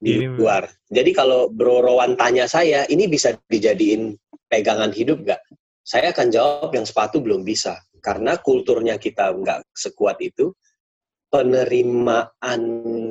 [0.00, 0.26] di ini...
[0.26, 0.64] luar.
[0.88, 4.16] Jadi kalau Bro Rowan tanya saya, ini bisa dijadiin
[4.48, 5.40] pegangan hidup nggak?
[5.84, 7.76] Saya akan jawab yang sepatu belum bisa.
[8.00, 10.56] Karena kulturnya kita nggak sekuat itu,
[11.28, 12.60] penerimaan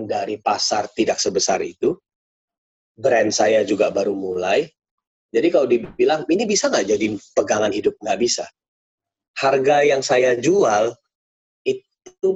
[0.10, 1.94] dari pasar tidak sebesar itu,
[2.98, 4.66] brand saya juga baru mulai.
[5.30, 7.06] Jadi kalau dibilang, ini bisa nggak jadi
[7.38, 7.94] pegangan hidup?
[8.02, 8.46] Nggak bisa.
[9.40, 10.92] Harga yang saya jual
[11.64, 12.36] itu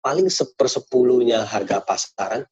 [0.00, 2.48] paling sepersepuluhnya harga pasaran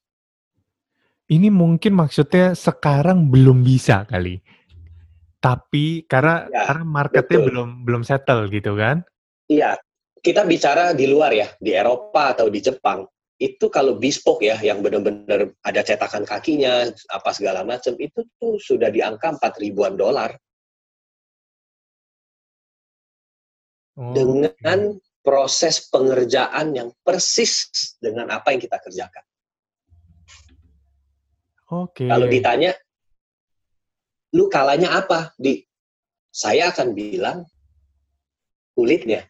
[1.33, 4.37] ini mungkin maksudnya sekarang belum bisa kali.
[5.41, 7.49] Tapi karena ya, karena marketnya betul.
[7.49, 9.03] belum belum settle gitu kan?
[9.49, 9.81] Iya,
[10.21, 13.09] kita bicara di luar ya, di Eropa atau di Jepang.
[13.41, 18.87] Itu kalau bespoke ya, yang benar-benar ada cetakan kakinya, apa segala macam, itu tuh sudah
[18.93, 20.31] di angka 4 ribuan dolar.
[23.93, 27.69] Oh, dengan proses pengerjaan yang persis
[28.01, 29.25] dengan apa yang kita kerjakan.
[31.73, 32.09] Oke.
[32.09, 32.73] Kalau ditanya,
[34.33, 35.37] lu kalanya apa?
[35.37, 35.61] Di
[36.33, 37.45] saya akan bilang
[38.73, 39.29] kulitnya.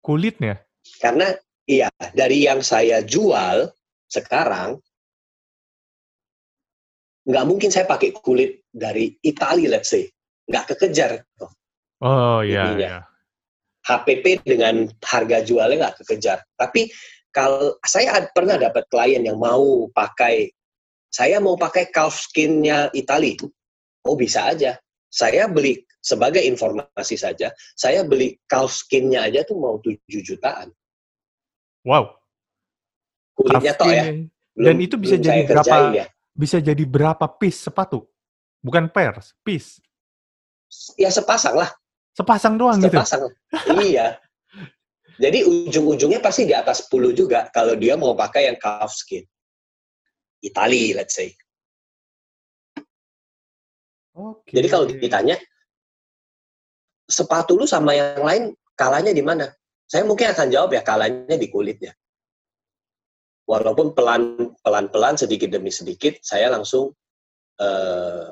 [0.00, 0.60] Kulitnya?
[1.00, 1.32] Karena
[1.68, 3.68] iya, dari yang saya jual
[4.08, 4.80] sekarang
[7.26, 10.06] nggak mungkin saya pakai kulit dari Italia, let's say,
[10.46, 11.26] nggak kekejar.
[12.02, 12.64] Oh iya.
[12.76, 12.96] iya.
[13.86, 16.42] HPP dengan harga jualnya nggak kekejar.
[16.58, 16.90] Tapi
[17.30, 20.50] kalau saya pernah dapat klien yang mau pakai
[21.06, 23.38] saya mau pakai calf skinnya Itali.
[24.04, 24.76] Oh bisa aja.
[25.06, 30.70] Saya beli sebagai informasi saja, saya beli calf skinnya aja tuh mau 7 jutaan.
[31.82, 32.14] Wow.
[33.34, 34.14] Kulitnya toh ya.
[34.54, 36.06] Belum, Dan itu bisa jadi berapa ya.
[36.32, 38.06] bisa jadi berapa piece sepatu?
[38.62, 39.82] Bukan pairs, piece.
[40.96, 41.70] Ya sepasang lah.
[42.16, 42.96] Sepasang doang gitu?
[42.96, 43.28] Sepasang.
[43.84, 44.16] iya.
[45.20, 49.24] Jadi ujung-ujungnya pasti di atas 10 juga kalau dia mau pakai yang calf skin.
[50.40, 51.32] Itali, let's say.
[54.16, 54.52] Okay.
[54.56, 55.36] Jadi kalau ditanya,
[57.04, 58.42] sepatu lu sama yang lain
[58.72, 59.52] kalahnya di mana?
[59.84, 61.92] Saya mungkin akan jawab ya kalahnya di kulitnya
[63.46, 66.90] walaupun pelan pelan pelan sedikit demi sedikit saya langsung
[67.62, 68.28] uh,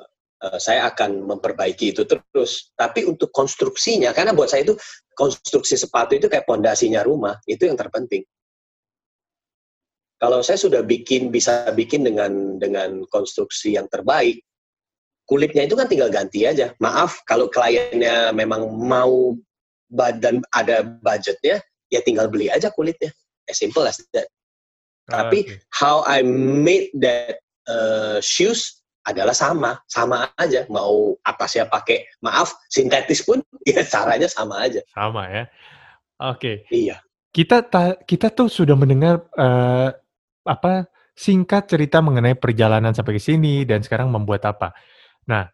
[0.58, 2.72] saya akan memperbaiki itu terus.
[2.74, 4.74] Tapi untuk konstruksinya karena buat saya itu
[5.14, 8.24] konstruksi sepatu itu kayak pondasinya rumah itu yang terpenting.
[10.18, 14.40] Kalau saya sudah bikin bisa bikin dengan dengan konstruksi yang terbaik
[15.24, 16.72] kulitnya itu kan tinggal ganti aja.
[16.80, 19.36] Maaf kalau kliennya memang mau
[19.88, 21.60] badan ada budgetnya
[21.92, 23.12] ya tinggal beli aja kulitnya.
[23.48, 24.28] As simple as that.
[25.04, 25.60] Tapi okay.
[25.68, 30.64] how I made that uh, shoes adalah sama, sama aja.
[30.72, 34.80] Mau atasnya pakai, maaf, sintetis pun ya caranya sama aja.
[34.90, 35.44] Sama ya.
[36.24, 36.64] Oke.
[36.64, 36.88] Okay.
[36.88, 36.96] Iya.
[37.34, 39.90] Kita ta kita tuh sudah mendengar uh,
[40.46, 44.70] apa singkat cerita mengenai perjalanan sampai ke sini dan sekarang membuat apa.
[45.26, 45.50] Nah,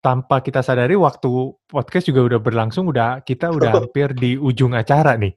[0.00, 5.16] tanpa kita sadari waktu podcast juga udah berlangsung, udah kita udah hampir di ujung acara
[5.20, 5.36] nih.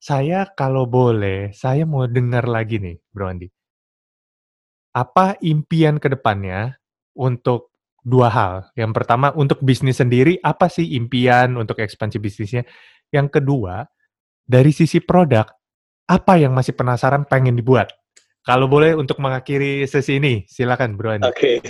[0.00, 3.48] Saya kalau boleh, saya mau dengar lagi nih, Bro Andi.
[4.90, 6.78] Apa impian ke depannya
[7.14, 7.70] untuk
[8.02, 8.54] dua hal?
[8.74, 12.66] Yang pertama, untuk bisnis sendiri, apa sih impian untuk ekspansi bisnisnya?
[13.10, 13.86] Yang kedua,
[14.42, 15.46] dari sisi produk,
[16.10, 17.94] apa yang masih penasaran pengen dibuat?
[18.42, 21.28] Kalau boleh untuk mengakhiri sesi ini, silakan Bro Andi.
[21.28, 21.62] Oke.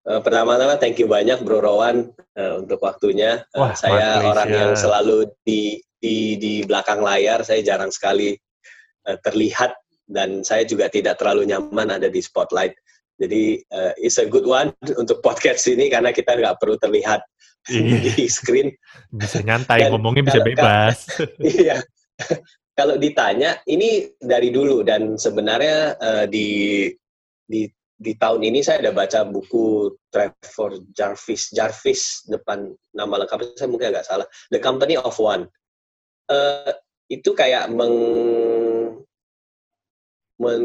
[0.00, 3.44] Uh, pertama-tama thank you banyak Bro Rowan uh, untuk waktunya.
[3.52, 8.32] Uh, Wah, saya orang yang selalu di di di belakang layar saya jarang sekali
[9.04, 9.76] uh, terlihat
[10.10, 12.74] dan saya juga tidak terlalu nyaman ada di spotlight.
[13.20, 17.22] Jadi uh, it's a good one untuk podcast ini karena kita nggak perlu terlihat
[17.70, 17.96] iya.
[18.18, 18.74] di screen.
[19.14, 21.06] Bisa nyantai dan ngomongnya bisa bebas.
[21.40, 21.80] iya.
[22.76, 26.88] kalau ditanya ini dari dulu dan sebenarnya uh, di
[27.44, 27.68] di
[28.00, 33.92] di tahun ini saya ada baca buku Trevor Jarvis Jarvis depan nama lengkapnya saya mungkin
[33.92, 35.44] agak salah The Company of One
[36.32, 36.72] uh,
[37.10, 37.94] itu kayak meng,
[40.40, 40.62] men,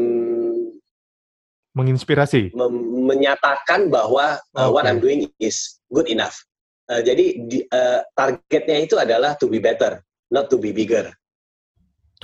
[1.76, 2.74] menginspirasi, mem,
[3.04, 4.72] menyatakan bahwa uh, okay.
[4.72, 6.40] what I'm doing is good enough.
[6.88, 10.00] Uh, jadi di, uh, targetnya itu adalah to be better,
[10.32, 11.12] not to be bigger.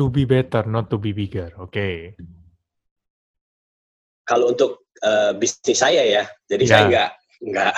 [0.00, 1.52] To be better, not to be bigger.
[1.60, 1.68] Oke.
[1.68, 1.96] Okay.
[4.24, 6.72] Kalau untuk uh, bisnis saya ya, jadi yeah.
[6.72, 7.10] saya nggak
[7.42, 7.74] nggak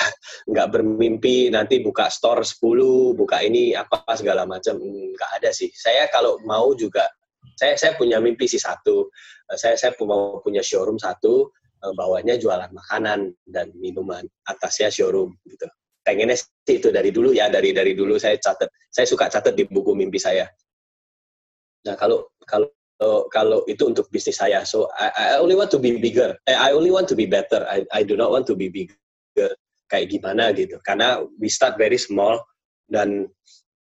[0.53, 5.72] nggak bermimpi nanti buka store 10, buka ini apa segala macam nggak ada sih.
[5.72, 7.09] Saya kalau mau juga
[7.57, 9.09] saya saya punya mimpi sih satu.
[9.53, 11.53] Eh, saya saya punya showroom satu,
[11.84, 15.68] eh, bawahnya jualan makanan dan minuman, atasnya showroom gitu.
[16.05, 18.68] Pengennya sih itu dari dulu ya, dari dari dulu saya catat.
[18.92, 20.45] Saya suka catat di buku mimpi saya.
[21.84, 22.68] Nah, kalau kalau
[23.28, 24.64] kalau itu untuk bisnis saya.
[24.64, 26.36] So I, I only want to be bigger.
[26.49, 27.64] Eh, I only want to be better.
[27.68, 29.51] I I do not want to be bigger
[29.88, 30.80] kayak gimana gitu.
[30.84, 32.40] Karena we start very small
[32.88, 33.28] dan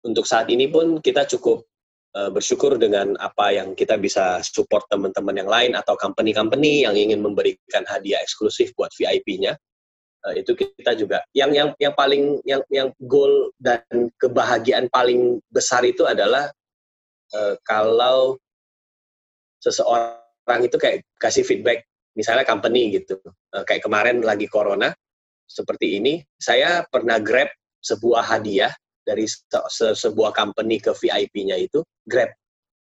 [0.05, 1.65] untuk saat ini pun kita cukup
[2.15, 7.19] uh, bersyukur dengan apa yang kita bisa support teman-teman yang lain atau company-company yang ingin
[7.19, 9.57] memberikan hadiah eksklusif buat VIP-nya.
[10.27, 13.81] Eh, itu kita juga yang yang yang paling yang yang goal dan
[14.17, 16.49] kebahagiaan paling besar itu adalah
[17.37, 18.35] uh, kalau
[19.61, 21.85] seseorang itu kayak kasih feedback
[22.17, 23.21] misalnya company gitu
[23.53, 24.89] uh, kayak kemarin lagi corona
[25.47, 27.47] seperti ini, saya pernah grab
[27.79, 28.75] sebuah hadiah
[29.07, 29.39] dari se
[29.71, 32.35] se sebuah company ke VIP-nya itu, grab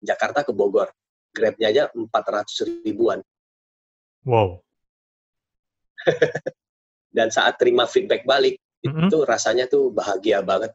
[0.02, 0.90] Jakarta ke Bogor.
[1.30, 3.22] Grabnya aja 400 ribuan.
[4.26, 4.66] Wow.
[7.18, 9.06] Dan saat terima feedback balik, mm -hmm.
[9.06, 10.74] itu rasanya tuh bahagia banget.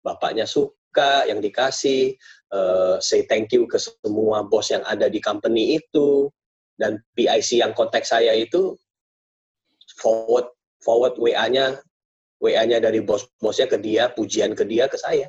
[0.00, 2.16] Bapaknya suka yang dikasih,
[2.56, 6.32] uh, say thank you ke semua bos yang ada di company itu,
[6.80, 8.78] dan PIC yang kontak saya itu
[9.98, 10.46] forward
[10.78, 11.82] forward WA-nya
[12.38, 15.26] WA-nya dari bos-bosnya ke dia, pujian ke dia ke saya.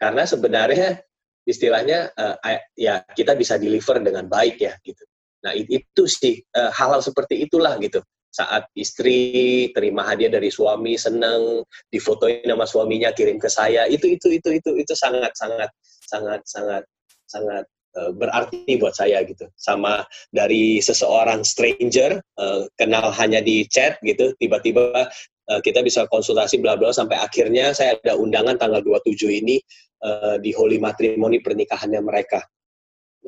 [0.00, 1.00] Karena sebenarnya
[1.44, 2.36] istilahnya uh,
[2.74, 5.04] ya kita bisa deliver dengan baik ya gitu.
[5.44, 8.00] Nah itu sih uh, hal-hal seperti itulah gitu.
[8.34, 11.62] Saat istri terima hadiah dari suami seneng,
[11.92, 15.70] difotoin nama suaminya kirim ke saya, itu itu itu itu itu sangat sangat
[16.02, 16.82] sangat sangat
[17.30, 17.64] sangat
[17.94, 19.46] Eh, berarti buat saya gitu.
[19.54, 20.02] Sama
[20.34, 25.06] dari seseorang stranger uh, kenal hanya di chat gitu, tiba-tiba
[25.46, 29.14] uh, kita bisa konsultasi bla bla sampai akhirnya saya ada undangan tanggal 27
[29.46, 29.62] ini
[30.02, 32.42] uh, di holy matrimony pernikahannya mereka.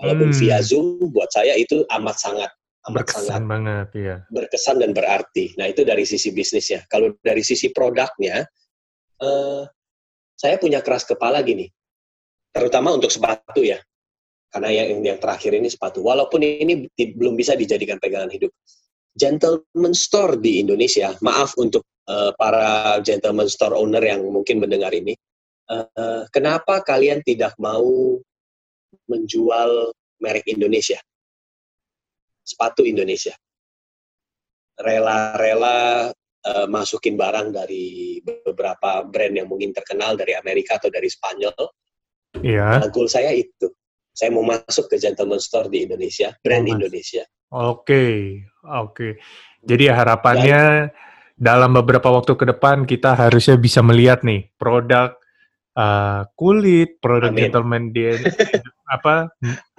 [0.02, 0.38] Walaupun hmm.
[0.42, 2.50] via Zoom buat saya itu amat sangat
[2.90, 4.16] amat Berkesan sangat banget, iya.
[4.34, 5.54] berkesan dan berarti.
[5.58, 6.86] Nah itu dari sisi bisnisnya.
[6.90, 8.46] Kalau dari sisi produknya,
[9.22, 9.62] eh,
[10.38, 11.66] saya punya keras kepala gini,
[12.54, 13.80] terutama untuk sepatu ya,
[14.50, 16.00] karena yang yang terakhir ini sepatu.
[16.00, 18.52] Walaupun ini di- belum bisa dijadikan pegangan hidup,
[19.16, 21.16] gentleman store di Indonesia.
[21.24, 25.16] Maaf untuk eh, para gentleman store owner yang mungkin mendengar ini,
[25.72, 28.16] eh, kenapa kalian tidak mau
[29.06, 29.92] menjual
[30.22, 31.00] merek Indonesia,
[32.44, 33.34] sepatu Indonesia?
[34.76, 36.12] Rela-rela
[36.46, 41.56] eh, masukin barang dari beberapa brand yang mungkin terkenal dari Amerika atau dari Spanyol.
[42.44, 42.84] Iya.
[42.84, 43.72] Nah, goal saya itu.
[44.16, 46.72] Saya mau masuk ke gentleman store di Indonesia, brand Mas.
[46.80, 47.22] Indonesia.
[47.52, 48.04] Oke,
[48.64, 49.20] oke.
[49.60, 50.88] Jadi harapannya
[51.36, 55.12] dalam beberapa waktu ke depan kita harusnya bisa melihat nih produk
[55.76, 57.40] uh, kulit, produk Amin.
[57.44, 58.08] gentleman di
[58.96, 59.28] apa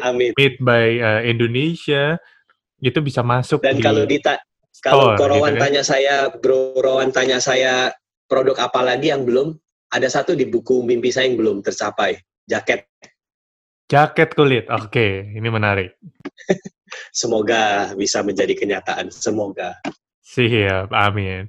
[0.06, 0.38] Amin.
[0.38, 2.22] made by uh, Indonesia
[2.78, 4.38] itu bisa masuk Dan di kalau dita
[4.86, 5.64] kalau store, Korowan gitu kan.
[5.66, 7.90] tanya saya, Bro Rowan tanya saya
[8.30, 9.58] produk apa lagi yang belum,
[9.90, 12.86] ada satu di buku mimpi saya yang belum tercapai, jaket.
[13.88, 14.68] Jaket kulit.
[14.68, 15.96] Oke, ini menarik.
[17.12, 19.12] Semoga bisa menjadi kenyataan.
[19.12, 19.80] Semoga.
[20.24, 21.48] Siap, amin.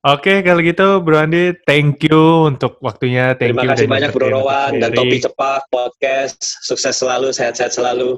[0.00, 3.36] Oke, kalau gitu Bro Andi, thank you untuk waktunya.
[3.36, 4.96] Thank Terima you kasih banyak Bro Rowan dan.
[4.96, 6.40] Topi Cepat Podcast.
[6.64, 8.16] Sukses selalu, sehat-sehat selalu.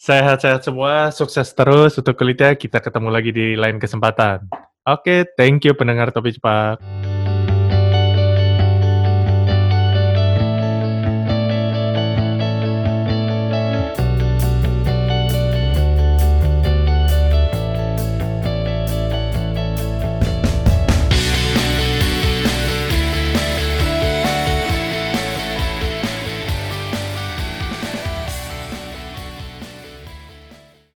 [0.00, 2.54] Sehat-sehat semua, sukses terus untuk kulitnya.
[2.54, 4.46] Kita ketemu lagi di lain kesempatan.
[4.86, 6.78] Oke, thank you pendengar Topi Cepat.